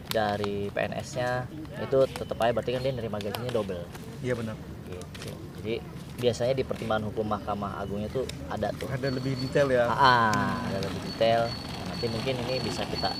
dari 0.09 0.67
PNS-nya 0.69 1.45
itu 1.79 1.97
tetap 2.09 2.37
aja 2.39 2.51
berarti 2.51 2.71
kan 2.73 2.81
dia 2.81 2.91
nerima 2.91 3.17
gajinya 3.17 3.51
double 3.51 3.83
iya 4.19 4.33
benar 4.33 4.57
gitu 4.85 5.29
jadi 5.59 5.73
biasanya 6.19 6.51
di 6.51 6.63
pertimbangan 6.63 7.07
hukum 7.07 7.25
Mahkamah 7.25 7.79
Agungnya 7.79 8.09
tuh 8.09 8.27
ada 8.47 8.73
tuh 8.75 8.89
ada 8.89 9.07
lebih 9.07 9.37
detail 9.37 9.69
ya 9.69 9.87
Ah, 9.87 10.59
ada 10.67 10.83
lebih 10.83 10.99
detail. 11.05 11.47
Nah, 11.47 11.83
nanti 11.87 12.05
mungkin 12.07 12.33
ini 12.43 12.59
bisa 12.59 12.83
kita 12.83 13.11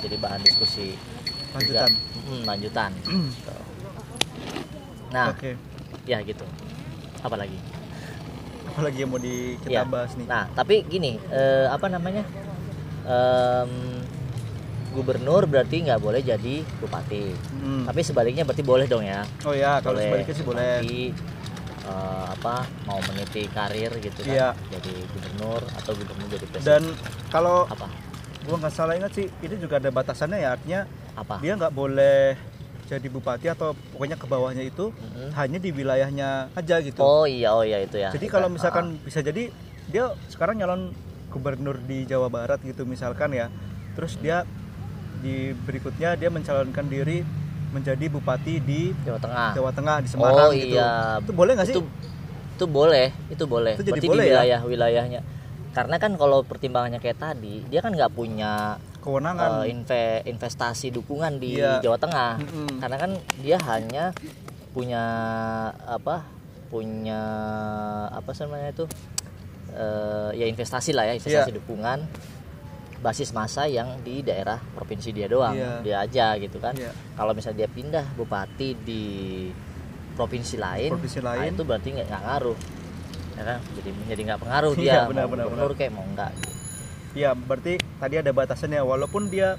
jadi 0.00 0.16
bahan 0.16 0.42
diskusi 0.42 0.98
juga. 1.54 1.86
lanjutan 1.86 1.90
Mm, 2.20 2.42
lanjutan. 2.42 2.90
Gitu. 3.30 3.54
Nah, 5.10 5.30
oke 5.30 5.50
ya 6.06 6.18
gitu. 6.22 6.42
Apa 7.22 7.36
lagi? 7.36 7.58
apalagi 8.70 8.98
yang 8.98 9.10
mau 9.10 9.18
di 9.18 9.58
kita 9.58 9.70
Iya. 9.70 9.82
bahas 9.82 10.14
nih 10.14 10.26
Nah, 10.26 10.46
tapi 10.50 10.86
gini, 10.86 11.18
eh, 11.26 11.66
apa 11.66 11.86
namanya? 11.86 12.22
Em, 13.02 13.70
gubernur 14.90 15.46
berarti 15.46 15.86
nggak 15.86 16.00
boleh 16.00 16.20
jadi 16.20 16.66
bupati. 16.78 17.24
Hmm. 17.62 17.84
Tapi 17.86 18.00
sebaliknya 18.02 18.42
berarti 18.42 18.62
boleh 18.62 18.86
dong 18.86 19.02
ya. 19.02 19.22
oh 19.46 19.54
ya 19.54 19.78
kalau 19.78 19.98
sebaliknya 19.98 20.34
sih 20.34 20.42
boleh 20.42 20.70
Bupati, 20.78 21.02
eh, 21.86 22.24
apa 22.30 22.54
mau 22.84 22.98
meniti 23.06 23.42
karir 23.48 23.90
gitu 23.98 24.20
kan. 24.22 24.30
Iya. 24.30 24.48
Jadi 24.70 24.92
gubernur 25.10 25.60
atau 25.74 25.92
gubernur 25.94 26.26
jadi 26.28 26.44
presiden. 26.50 26.66
dan 26.66 26.82
kalau 27.28 27.64
apa? 27.66 27.86
gua 28.40 28.56
nggak 28.56 28.72
salah 28.72 28.96
ingat 28.96 29.12
sih 29.12 29.28
ini 29.44 29.54
juga 29.56 29.76
ada 29.76 29.92
batasannya 29.92 30.40
ya 30.40 30.56
artinya 30.56 30.80
Apa? 31.12 31.44
dia 31.44 31.52
nggak 31.54 31.76
boleh 31.76 32.32
jadi 32.88 33.06
bupati 33.06 33.46
atau 33.46 33.76
pokoknya 33.92 34.16
ke 34.16 34.24
bawahnya 34.24 34.64
itu 34.64 34.90
Mm-mm. 34.90 35.30
hanya 35.36 35.60
di 35.60 35.70
wilayahnya 35.70 36.48
aja 36.56 36.80
gitu 36.80 36.98
Oh 36.98 37.28
iya 37.28 37.52
oh 37.52 37.62
iya 37.62 37.84
itu 37.84 38.00
ya. 38.00 38.10
jadi 38.10 38.26
Itu 38.26 38.32
kalau 38.32 38.48
ya. 38.48 38.54
misalkan 38.56 38.96
bisa 39.04 39.20
jadi 39.20 39.52
dia 39.86 40.10
sekarang 40.26 40.58
nyalon 40.58 40.90
gubernur 41.28 41.78
di 41.84 42.02
Jawa 42.02 42.26
Barat 42.26 42.58
gitu 42.64 42.82
misalkan 42.82 43.30
ya 43.30 43.46
terus 43.94 44.16
dia 44.18 44.42
di 45.20 45.36
berikutnya 45.54 46.16
dia 46.16 46.28
mencalonkan 46.28 46.84
diri 46.84 47.22
menjadi 47.70 48.04
bupati 48.08 48.58
di 48.58 48.90
Jawa 49.04 49.18
Tengah. 49.18 49.50
Jawa 49.54 49.70
Tengah 49.70 49.96
di 50.00 50.08
Semarang 50.08 50.34
oh 50.42 50.50
gitu 50.50 50.74
iya. 50.74 51.22
itu 51.22 51.30
boleh 51.30 51.52
nggak 51.54 51.68
sih 51.68 51.76
Itu 51.76 51.82
itu 52.50 52.64
boleh, 52.66 53.08
itu 53.28 53.44
boleh. 53.46 53.72
Itu 53.72 53.82
jadi 53.82 53.92
Berarti 53.96 54.08
boleh 54.10 54.20
di 54.20 54.28
ya? 54.28 54.34
wilayah 54.36 54.60
wilayahnya. 54.62 55.20
Karena 55.70 55.96
kan 55.96 56.12
kalau 56.14 56.42
pertimbangannya 56.42 56.98
kayak 56.98 57.16
tadi, 57.16 57.64
dia 57.64 57.80
kan 57.80 57.88
nggak 57.90 58.12
punya 58.12 58.76
kewenangan 59.00 59.64
eh, 59.64 59.72
inve- 59.72 60.22
investasi 60.26 60.92
dukungan 60.92 61.40
di 61.40 61.56
Iya. 61.56 61.80
Jawa 61.80 61.96
Tengah. 61.96 62.36
Mm-mm. 62.36 62.68
Karena 62.76 62.96
kan 62.98 63.10
dia 63.40 63.56
hanya 63.64 64.12
punya 64.70 65.02
apa? 65.80 66.20
Punya 66.68 67.20
apa 68.12 68.28
namanya 68.44 68.68
itu? 68.70 68.84
Eh, 69.70 70.30
ya 70.36 70.44
investasi 70.44 70.90
lah 70.92 71.06
ya, 71.06 71.14
investasi 71.16 71.48
Iya. 71.48 71.58
dukungan 71.64 71.98
basis 73.00 73.30
masa 73.30 73.64
yang 73.64 74.00
di 74.00 74.20
daerah 74.20 74.60
provinsi 74.70 75.08
dia 75.10 75.24
doang, 75.24 75.52
Iya. 75.52 75.72
dia 75.80 75.96
aja 76.00 76.26
gitu 76.36 76.56
kan. 76.56 76.72
Iya. 76.72 76.92
Kalau 77.14 77.32
misalnya 77.32 77.58
dia 77.58 77.70
pindah 77.70 78.04
bupati 78.12 78.76
di 78.78 79.02
provinsi 80.12 80.56
lain, 80.56 80.90
Provinsi 80.92 81.18
nah 81.18 81.32
lain. 81.34 81.50
itu 81.50 81.62
berarti 81.62 81.88
nggak 81.90 82.06
nggak 82.06 82.22
ngaruh, 82.22 82.58
ya 83.34 83.42
kan? 83.42 83.58
Jadi 83.72 83.88
menjadi 83.94 84.20
nggak 84.22 84.40
pengaruh 84.40 84.72
Iya, 84.72 84.82
dia 84.82 85.00
benar, 85.08 85.24
mau 85.24 85.32
benar, 85.32 85.44
gubernur 85.48 85.72
kayak 85.74 85.92
mau 85.92 86.04
enggak. 86.04 86.32
Iya, 87.10 87.30
berarti 87.34 87.72
tadi 87.96 88.14
ada 88.16 88.30
batasannya 88.30 88.80
walaupun 88.80 89.22
dia 89.26 89.56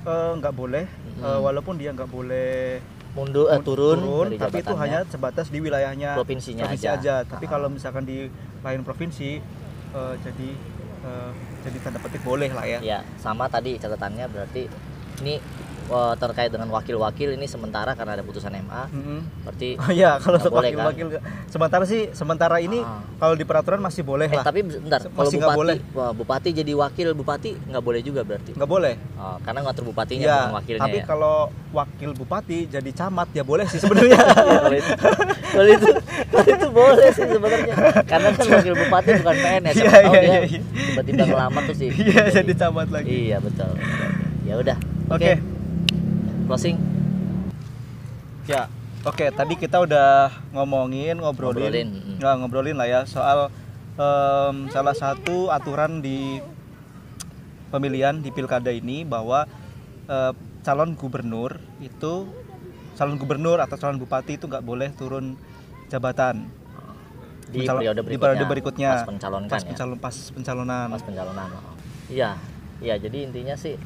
eh, 0.00 0.32
nggak 0.34 0.54
boleh, 0.54 0.84
Mm-mm. 0.88 1.20
eh, 1.22 1.38
walaupun 1.38 1.74
dia 1.76 1.92
nggak 1.92 2.08
boleh 2.08 2.80
Mundur, 3.10 3.50
eh, 3.50 3.60
turun, 3.60 3.98
dari 4.24 4.38
tapi 4.38 4.62
itu 4.62 4.72
hanya 4.72 5.02
sebatas 5.04 5.50
di 5.50 5.58
wilayahnya 5.58 6.14
Provinsinya 6.14 6.64
provinsi 6.64 6.86
aja. 6.88 7.20
aja. 7.20 7.28
Tapi 7.28 7.44
Ah. 7.44 7.50
kalau 7.50 7.68
misalkan 7.68 8.06
di 8.06 8.30
lain 8.58 8.80
provinsi, 8.80 9.36
eh, 9.90 10.14
jadi 10.16 10.48
eh, 11.04 11.30
jadi 11.64 11.76
tanda 11.82 11.98
petik 12.00 12.22
boleh 12.24 12.50
lah 12.52 12.64
ya. 12.64 12.78
Ya, 12.80 12.98
sama 13.20 13.46
tadi 13.48 13.76
catatannya 13.76 14.26
berarti 14.28 14.68
ini 15.20 15.36
eh, 15.90 16.14
terkait 16.16 16.48
dengan 16.48 16.70
wakil-wakil 16.70 17.28
ini 17.32 17.44
sementara 17.44 17.92
karena 17.92 18.14
ada 18.14 18.22
putusan 18.22 18.54
MA 18.56 18.86
Mm-mm. 18.88 19.20
berarti 19.42 19.68
Oh 19.82 19.90
iya, 19.90 20.16
kalau 20.16 20.34
Nggak 20.34 20.44
untuk 20.44 20.52
boleh, 20.54 20.70
kan? 20.70 20.86
wakil-wakil 20.86 21.20
sementara 21.46 21.84
sih 21.84 22.08
sementara 22.12 22.56
ini 22.58 22.78
Ah. 22.80 23.02
kalau 23.18 23.34
di 23.34 23.42
peraturan 23.42 23.78
masih 23.78 24.00
boleh 24.00 24.24
eh 24.24 24.32
lah. 24.32 24.42
tapi 24.42 24.62
bentar 24.62 25.02
Masih 25.02 25.12
kalau 25.12 25.30
bupati 25.44 25.58
boleh. 25.58 25.76
wah, 25.92 26.12
bupati 26.12 26.48
jadi 26.52 26.72
wakil 26.72 27.08
bupati 27.12 27.50
nggak 27.64 27.82
boleh 27.82 28.00
juga 28.00 28.20
berarti 28.22 28.50
nggak 28.52 28.70
boleh. 28.70 28.94
Oh, 29.14 29.36
karena 29.40 29.58
ngatur 29.62 29.84
bupatinya 29.84 30.22
Iya, 30.22 30.36
bukan 30.40 30.54
wakilnya 30.56 30.80
tapi 30.80 30.96
ya. 30.96 31.04
kalau 31.04 31.36
wakil 31.70 32.10
bupati 32.12 32.58
jadi 32.66 32.90
camat 32.92 33.28
ya 33.30 33.42
boleh 33.42 33.66
sih 33.66 33.78
sebenarnya. 33.78 34.18
Iya, 34.40 34.58
kalau 34.60 34.76
itu 34.76 34.92
kalau 35.50 35.68
itu 35.68 35.88
kalau 36.30 36.46
itu 36.48 36.66
boleh 36.70 37.08
sih 37.10 37.26
sebenarnya 37.26 37.74
karena 38.04 38.28
kan 38.30 38.46
wakil 38.48 38.74
bupati 38.76 39.10
bukan 39.16 39.36
PNS 39.36 39.74
Iya, 39.74 39.90
tahu 39.90 40.04
iya, 40.06 40.20
iya, 40.22 40.40
iya. 40.42 40.60
tiba-tiba 40.86 41.22
ngelamar 41.26 41.62
tuh 41.64 41.76
sih 41.76 41.88
Iya, 41.90 42.22
jadi 42.32 42.52
camat 42.56 42.88
lagi. 42.88 43.08
iya 43.26 43.38
betul 43.38 43.70
ya 44.42 44.54
udah 44.56 44.76
Oke. 45.10 45.59
Closing 46.50 46.76
Ya, 48.48 48.66
oke. 49.06 49.30
Tadi 49.30 49.54
kita 49.54 49.78
udah 49.78 50.26
ngomongin, 50.50 51.22
ngobrolin, 51.22 51.70
Ngobrolin, 51.70 51.88
nggak 52.18 52.34
ngobrolin 52.42 52.74
lah 52.74 52.88
ya 52.90 53.00
soal 53.06 53.46
em, 53.94 54.66
salah 54.74 54.90
satu 54.90 55.54
aturan 55.54 56.02
di 56.02 56.42
pemilihan 57.70 58.18
di 58.18 58.34
pilkada 58.34 58.74
ini 58.74 59.06
bahwa 59.06 59.46
eh, 60.10 60.32
calon 60.66 60.98
gubernur 60.98 61.62
itu 61.78 62.26
calon 62.98 63.22
gubernur 63.22 63.62
atau 63.62 63.78
calon 63.78 64.02
bupati 64.02 64.34
itu 64.34 64.50
nggak 64.50 64.66
boleh 64.66 64.90
turun 64.98 65.38
jabatan 65.86 66.50
di 67.54 67.62
Pencalon- 67.62 67.86
periode 67.86 68.00
di 68.02 68.02
berikutnya, 68.02 68.18
periode 68.26 68.44
berikutnya. 68.50 68.90
pas 68.90 69.06
pencalonkan 69.06 69.50
pas 69.54 69.62
ya 69.62 69.68
pencalon 69.70 69.98
pas 70.02 70.16
pencalonan. 70.34 70.86
pas 70.90 71.02
pencalonan 71.06 71.48
oh. 71.54 71.74
iya 72.10 72.34
iya 72.82 72.98
jadi 72.98 73.30
intinya 73.30 73.54
sih 73.54 73.78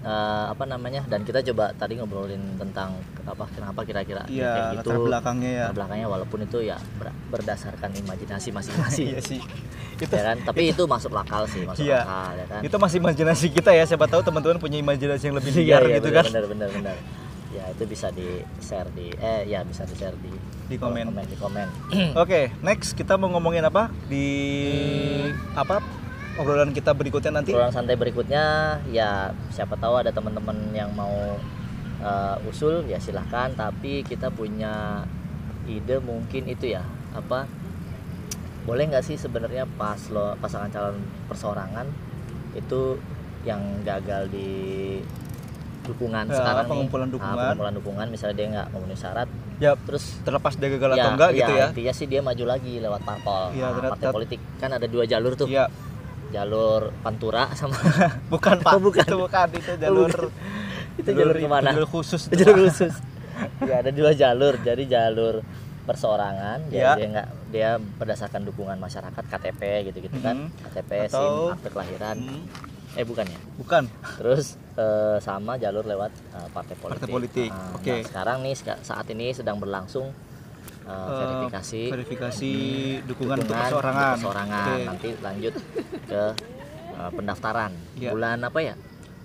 eh, 0.00 0.44
apa 0.48 0.64
namanya 0.64 1.04
dan 1.04 1.20
kita 1.22 1.44
coba 1.44 1.70
tadi 1.72 1.94
ngobrolin 1.94 2.40
tentang 2.56 2.96
apa 3.22 3.44
kenapa 3.48 3.80
kira-kira 3.84 4.24
Iya, 4.26 4.48
kayak 4.48 4.66
gitu 4.74 4.88
latar 4.90 4.98
belakangnya 5.02 5.50
ya. 5.50 5.62
latar 5.62 5.76
belakangnya 5.76 6.06
walaupun 6.08 6.38
itu 6.40 6.58
ya 6.62 6.76
ber- 6.96 7.14
berdasarkan 7.30 7.90
imajinasi 7.94 8.48
masing-masing 8.50 9.06
Iya 9.08 9.20
sih. 9.20 9.40
Itu 10.00 10.08
ya 10.10 10.32
kan 10.32 10.40
tapi 10.40 10.64
itu 10.66 10.82
masuk 10.82 11.12
akal 11.12 11.44
sih 11.44 11.60
masuk 11.62 11.84
Iya. 11.84 12.00
akal 12.00 12.32
ya 12.34 12.46
kan 12.48 12.60
itu 12.64 12.76
masih 12.76 12.96
imajinasi 12.98 13.46
kita 13.52 13.70
ya. 13.70 13.84
Siapa 13.84 14.08
tahu 14.08 14.20
teman-teman 14.22 14.56
punya 14.56 14.80
imajinasi 14.80 15.28
yang 15.28 15.36
lebih 15.36 15.52
liar 15.54 15.84
Iya, 15.84 15.86
iya, 15.86 15.96
gitu 15.96 16.08
benar, 16.08 16.16
kan. 16.16 16.24
benar 16.26 16.44
benar 16.48 16.68
benar 16.72 16.96
ya 17.50 17.64
itu 17.68 17.82
bisa 17.84 18.08
di 18.08 18.28
share 18.58 18.88
di 18.90 19.10
eh 19.12 19.42
ya 19.44 19.60
bisa 19.60 19.82
di 19.82 19.92
share 19.92 20.14
di 20.16 20.30
Di 20.66 20.78
komen. 20.78 21.10
di 21.20 21.34
komen 21.34 21.68
Oke, 22.14 22.54
next 22.60 22.94
kita 22.94 23.18
mau 23.18 23.26
ngomongin 23.28 23.60
apa 23.60 23.90
di 24.06 24.26
apa 25.52 25.82
obrolan 26.36 26.70
kita 26.70 26.92
berikutnya 26.92 27.32
nanti? 27.32 27.50
Obrolan 27.50 27.70
santai 27.70 27.94
berikutnya 27.94 28.44
ya 28.88 29.10
siapa 29.50 29.74
tahu 29.74 29.96
ada 29.96 30.10
teman-teman 30.10 30.70
yang 30.70 30.90
mau 30.92 31.36
uh, 32.00 32.36
usul 32.44 32.86
ya 32.86 32.98
silahkan 32.98 33.50
tapi 33.52 34.02
kita 34.02 34.30
punya 34.30 35.04
ide 35.64 35.98
mungkin 36.00 36.46
itu 36.46 36.70
ya 36.70 36.82
apa 37.12 37.46
boleh 38.62 38.86
nggak 38.86 39.02
sih 39.02 39.16
sebenarnya 39.16 39.66
pas 39.74 39.98
lo 40.08 40.36
pasangan 40.38 40.68
calon 40.68 40.96
perseorangan 41.26 41.86
itu 42.52 43.00
yang 43.42 43.58
gagal 43.82 44.28
di 44.28 45.00
dukungan 45.82 46.28
Ya, 46.28 46.36
sekarang 46.36 46.64
pengumpulan 46.68 47.08
nih 47.08 47.14
dukungan. 47.16 47.34
Ah, 47.34 47.40
pengumpulan 47.48 47.74
dukungan 47.74 48.06
misalnya 48.08 48.36
dia 48.36 48.46
nggak 48.52 48.68
memenuhi 48.70 48.98
syarat 48.98 49.28
Ya, 49.58 49.76
terus 49.76 50.16
terlepas 50.24 50.56
dia 50.56 50.68
gagal 50.70 50.90
ya, 50.90 50.96
atau 50.98 51.10
enggak 51.14 51.30
gitu 51.34 51.52
ya. 51.52 51.66
intinya 51.68 51.92
sih 51.92 52.06
dia 52.06 52.20
maju 52.20 52.44
lagi 52.46 52.74
lewat 52.78 53.00
parpol 53.00 53.42
Iya, 53.50 53.60
Nah, 53.60 53.70
ternyata- 53.74 53.92
partai 53.92 54.08
politik 54.10 54.40
kan 54.56 54.70
ada 54.70 54.86
dua 54.86 55.04
jalur 55.04 55.32
tuh 55.34 55.44
Iya, 55.46 55.68
jalur 56.30 56.94
pantura 57.00 57.50
sama 57.52 57.74
bukan 58.32 58.56
Pak. 58.64 58.72
Oh, 58.72 58.80
bukan. 58.80 59.02
Itu 59.02 59.16
bukan 59.18 59.46
itu 59.52 59.72
jalur 59.76 60.10
itu 60.96 61.10
jalur 61.10 61.34
ke 61.34 61.46
mana 61.46 61.70
Jalur 61.70 61.88
khusus 61.88 62.22
itu, 62.26 62.38
jalur 62.42 62.66
khusus 62.66 62.94
ya 63.60 63.80
ada 63.80 63.90
dua 63.90 64.12
jalur 64.12 64.54
jadi 64.58 64.82
jalur 64.86 65.40
perseorangan 65.82 66.68
Ya. 66.68 66.92
jadi 66.92 66.94
dia 66.94 67.06
nggak 67.10 67.28
dia 67.50 67.68
berdasarkan 67.78 68.44
dukungan 68.44 68.76
masyarakat 68.76 69.24
KTP 69.26 69.60
gitu 69.86 69.98
gitu 70.02 70.18
kan 70.20 70.36
Mhm. 70.46 70.48
KTP 70.62 70.90
Atau- 71.02 71.18
SIM 71.48 71.54
akte 71.56 71.68
kelahiran 71.68 72.16
Hmm, 72.20 72.42
eh 72.92 73.02
bukan 73.02 73.24
ya 73.24 73.40
bukan. 73.56 73.82
terus 74.16 74.54
eh, 74.76 75.18
sama 75.18 75.56
jalur 75.56 75.82
lewat 75.82 76.12
eh, 76.12 76.48
partai 76.50 76.74
politik, 76.74 77.00
Partai 77.00 77.10
politik, 77.10 77.50
Nah, 77.50 77.74
oke. 77.74 77.90
nah, 77.90 78.00
sekarang 78.04 78.38
nih 78.40 78.54
saat 78.78 79.06
ini 79.08 79.26
sedang 79.30 79.56
berlangsung 79.56 80.12
Eh, 80.82 81.46
verifikasi 81.88 81.92
dukungan, 83.04 83.36
untuk 83.36 83.52
dukungan 83.52 83.62
perseorangan. 83.62 84.14
perseorangan. 84.16 84.64
Oke. 84.66 84.84
nanti 84.86 85.08
lanjut 85.18 85.54
ke 86.04 86.22
eh, 86.92 87.10
pendaftaran 87.10 87.72
Ya. 87.94 88.10
bulan 88.10 88.38
apa 88.40 88.60
ya 88.60 88.74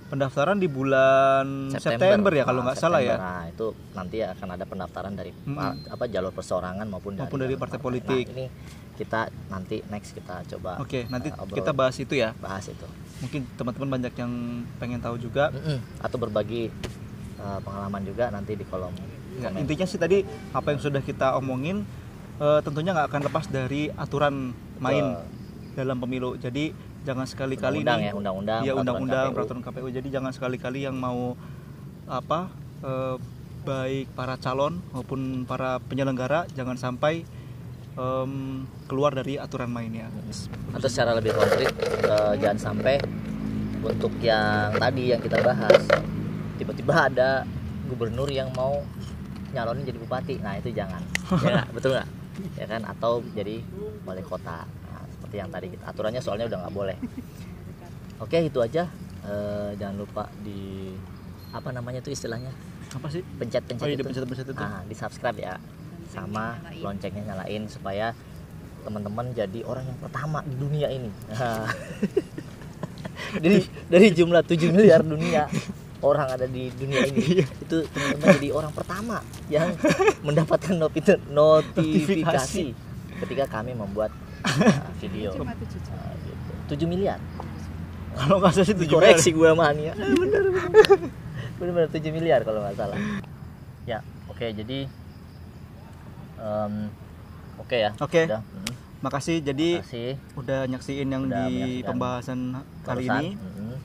Pendaftaran 0.06 0.62
di 0.62 0.70
bulan 0.70 1.74
September, 1.74 2.30
ya 2.30 2.46
kalau 2.46 2.62
Nah, 2.62 2.66
nggak 2.70 2.78
salah 2.78 3.02
ya. 3.02 3.18
September. 3.18 3.26
Nah, 3.26 3.44
itu 3.50 3.66
nanti 3.92 4.18
akan 4.22 4.48
ada 4.52 4.64
pendaftaran 4.64 5.14
dari 5.14 5.32
pa- 5.34 5.74
apa 5.90 6.06
jalur 6.06 6.30
perseorangan 6.30 6.86
maupun 6.86 7.12
dari, 7.14 7.26
Maupun 7.26 7.40
dari 7.40 7.50
jalur 7.50 7.62
partai 7.66 7.74
partai. 7.74 7.88
politik. 7.90 8.24
Nah, 8.24 8.36
ini 8.36 8.46
kita 8.96 9.20
nanti 9.50 9.82
next 9.90 10.14
kita 10.14 10.46
coba 10.48 10.78
Oke, 10.78 11.10
nanti 11.10 11.28
eh, 11.28 11.36
obrol- 11.36 11.58
kita 11.58 11.74
bahas 11.74 11.98
itu 11.98 12.14
ya. 12.14 12.38
bahas 12.38 12.70
itu. 12.70 12.86
Mungkin 13.18 13.50
teman-teman 13.56 13.90
banyak 13.98 14.14
yang 14.14 14.32
pengen 14.78 15.02
tahu 15.02 15.18
juga. 15.18 15.50
Mm-mm. 15.50 15.82
Atau 15.98 16.18
berbagi 16.18 16.70
eh, 17.36 17.60
pengalaman 17.60 18.06
juga 18.06 18.30
nanti 18.30 18.54
di 18.54 18.64
kolom 18.64 18.94
Ya, 19.36 19.50
intinya 19.56 19.86
sih 19.88 20.00
tadi 20.00 20.24
apa 20.56 20.72
yang 20.72 20.80
sudah 20.80 21.02
kita 21.04 21.36
omongin 21.36 21.84
eh, 22.40 22.60
tentunya 22.64 22.96
nggak 22.96 23.08
akan 23.12 23.22
lepas 23.28 23.46
dari 23.52 23.92
aturan 23.96 24.56
main 24.80 25.20
dalam 25.76 26.00
pemilu. 26.00 26.40
Jadi 26.40 26.72
jangan 27.06 27.28
sekali-kali 27.28 27.84
Undang-undang 27.86 28.00
nih 28.02 28.08
ya, 28.10 28.14
undang-undang, 28.16 28.60
peraturan 28.64 28.82
undang-undang 28.82 29.26
KPU. 29.28 29.36
peraturan 29.36 29.62
KPU. 29.62 29.88
Jadi 29.92 30.08
jangan 30.10 30.32
sekali-kali 30.34 30.80
yang 30.88 30.96
mau 30.98 31.36
apa 32.06 32.50
eh, 32.86 33.16
baik 33.66 34.14
para 34.14 34.38
calon 34.38 34.78
maupun 34.94 35.44
para 35.50 35.82
penyelenggara 35.90 36.46
jangan 36.54 36.78
sampai 36.78 37.26
em, 37.98 38.64
keluar 38.86 39.10
dari 39.18 39.42
aturan 39.42 39.74
mainnya. 39.74 40.06
atau 40.70 40.86
secara 40.86 41.18
lebih 41.18 41.34
konkret 41.34 41.74
eh, 42.06 42.34
jangan 42.40 42.60
sampai 42.62 43.02
untuk 43.82 44.14
yang 44.22 44.70
tadi 44.78 45.14
yang 45.14 45.22
kita 45.22 45.42
bahas 45.42 45.82
tiba-tiba 46.62 47.10
ada 47.10 47.30
gubernur 47.90 48.30
yang 48.30 48.50
mau 48.54 48.82
nyalonin 49.56 49.88
jadi 49.88 50.00
bupati. 50.04 50.36
Nah 50.44 50.60
itu 50.60 50.76
jangan. 50.76 51.00
Ya 51.44 51.50
nggak? 51.64 51.68
betul 51.72 51.90
nggak? 51.96 52.10
Ya 52.60 52.66
kan? 52.68 52.82
Atau 52.84 53.24
jadi 53.32 53.64
wali 54.04 54.24
kota. 54.28 54.68
Nah, 54.68 55.02
seperti 55.08 55.36
yang 55.40 55.50
tadi 55.50 55.68
kita 55.72 55.84
aturannya 55.88 56.22
soalnya 56.22 56.46
udah 56.52 56.60
nggak 56.68 56.76
boleh. 56.76 56.98
Oke 58.20 58.44
itu 58.44 58.60
aja. 58.60 58.92
Eh, 59.26 59.70
jangan 59.80 59.96
lupa 59.96 60.28
di 60.44 60.94
apa 61.56 61.72
namanya 61.72 62.04
tuh 62.04 62.12
istilahnya? 62.12 62.52
Apa 62.94 63.08
sih? 63.10 63.24
pencet-pencet 63.40 63.84
Oh 63.84 63.90
iya, 63.90 63.96
itu. 63.98 64.04
dipencet-pencet 64.04 64.46
itu. 64.52 64.60
Nah, 64.60 64.84
di 64.86 64.96
subscribe 64.96 65.38
ya. 65.40 65.56
Sama 66.12 66.60
loncengnya 66.84 67.34
nyalain 67.34 67.66
supaya 67.72 68.14
teman-teman 68.86 69.34
jadi 69.34 69.66
orang 69.66 69.90
yang 69.90 69.98
pertama 69.98 70.46
di 70.46 70.56
dunia 70.60 70.88
ini. 70.92 71.10
Nah. 71.32 71.66
dari 73.44 73.60
dari 73.90 74.08
jumlah 74.12 74.44
7 74.44 74.72
miliar 74.72 75.02
dunia 75.04 75.48
orang 76.06 76.28
ada 76.30 76.46
di 76.46 76.70
dunia 76.70 77.02
ini. 77.10 77.42
Itu 77.42 77.82
teman-teman 77.90 78.38
jadi 78.38 78.50
orang 78.54 78.72
pertama 78.72 79.18
yang 79.50 79.74
mendapatkan 80.28 80.78
nopi- 80.78 81.26
notifikasi 81.28 82.66
ketika 83.26 83.46
kami 83.50 83.74
membuat 83.74 84.14
uh, 84.46 84.94
video. 85.02 85.34
Cuma 85.34 85.58
tujuh. 85.58 85.82
Nah, 85.90 86.14
gitu. 86.22 86.86
7 86.86 86.86
miliar. 86.86 87.18
Kalau 88.16 88.40
nggak 88.40 88.52
salah 88.56 88.68
sih 88.70 88.78
tujuh 88.80 88.96
koreksi 88.96 89.30
gue 89.36 89.50
mania 89.52 89.92
bener 89.92 90.48
bener 90.48 90.88
bener 91.60 91.88
7 91.92 92.00
miliar 92.16 92.48
kalau 92.48 92.64
nggak 92.64 92.78
salah. 92.78 92.96
Ya 93.84 94.00
oke 94.32 94.46
jadi 94.46 94.88
em, 96.40 96.74
oke 97.60 97.76
ya. 97.76 97.92
Oke. 98.00 98.24
udah 98.24 98.42
mm, 98.42 98.74
Makasih. 99.04 99.38
Jadi 99.44 99.70
makasih. 99.84 100.10
udah 100.40 100.60
nyaksiin 100.66 101.08
yang 101.08 101.24
Udah 101.28 101.46
di 101.46 101.84
pembahasan 101.84 102.40
kali 102.82 103.06
ini. 103.06 103.28
Mm, 103.36 103.76
eh, 103.76 103.78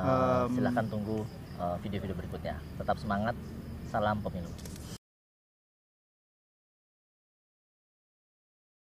Em, 0.00 0.48
silahkan 0.56 0.86
tunggu 0.88 1.18
eh, 1.20 1.39
video-video 1.84 2.16
berikutnya. 2.16 2.56
Tetap 2.80 2.96
semangat 2.96 3.36
salam 3.92 4.22
pemilu 4.24 4.48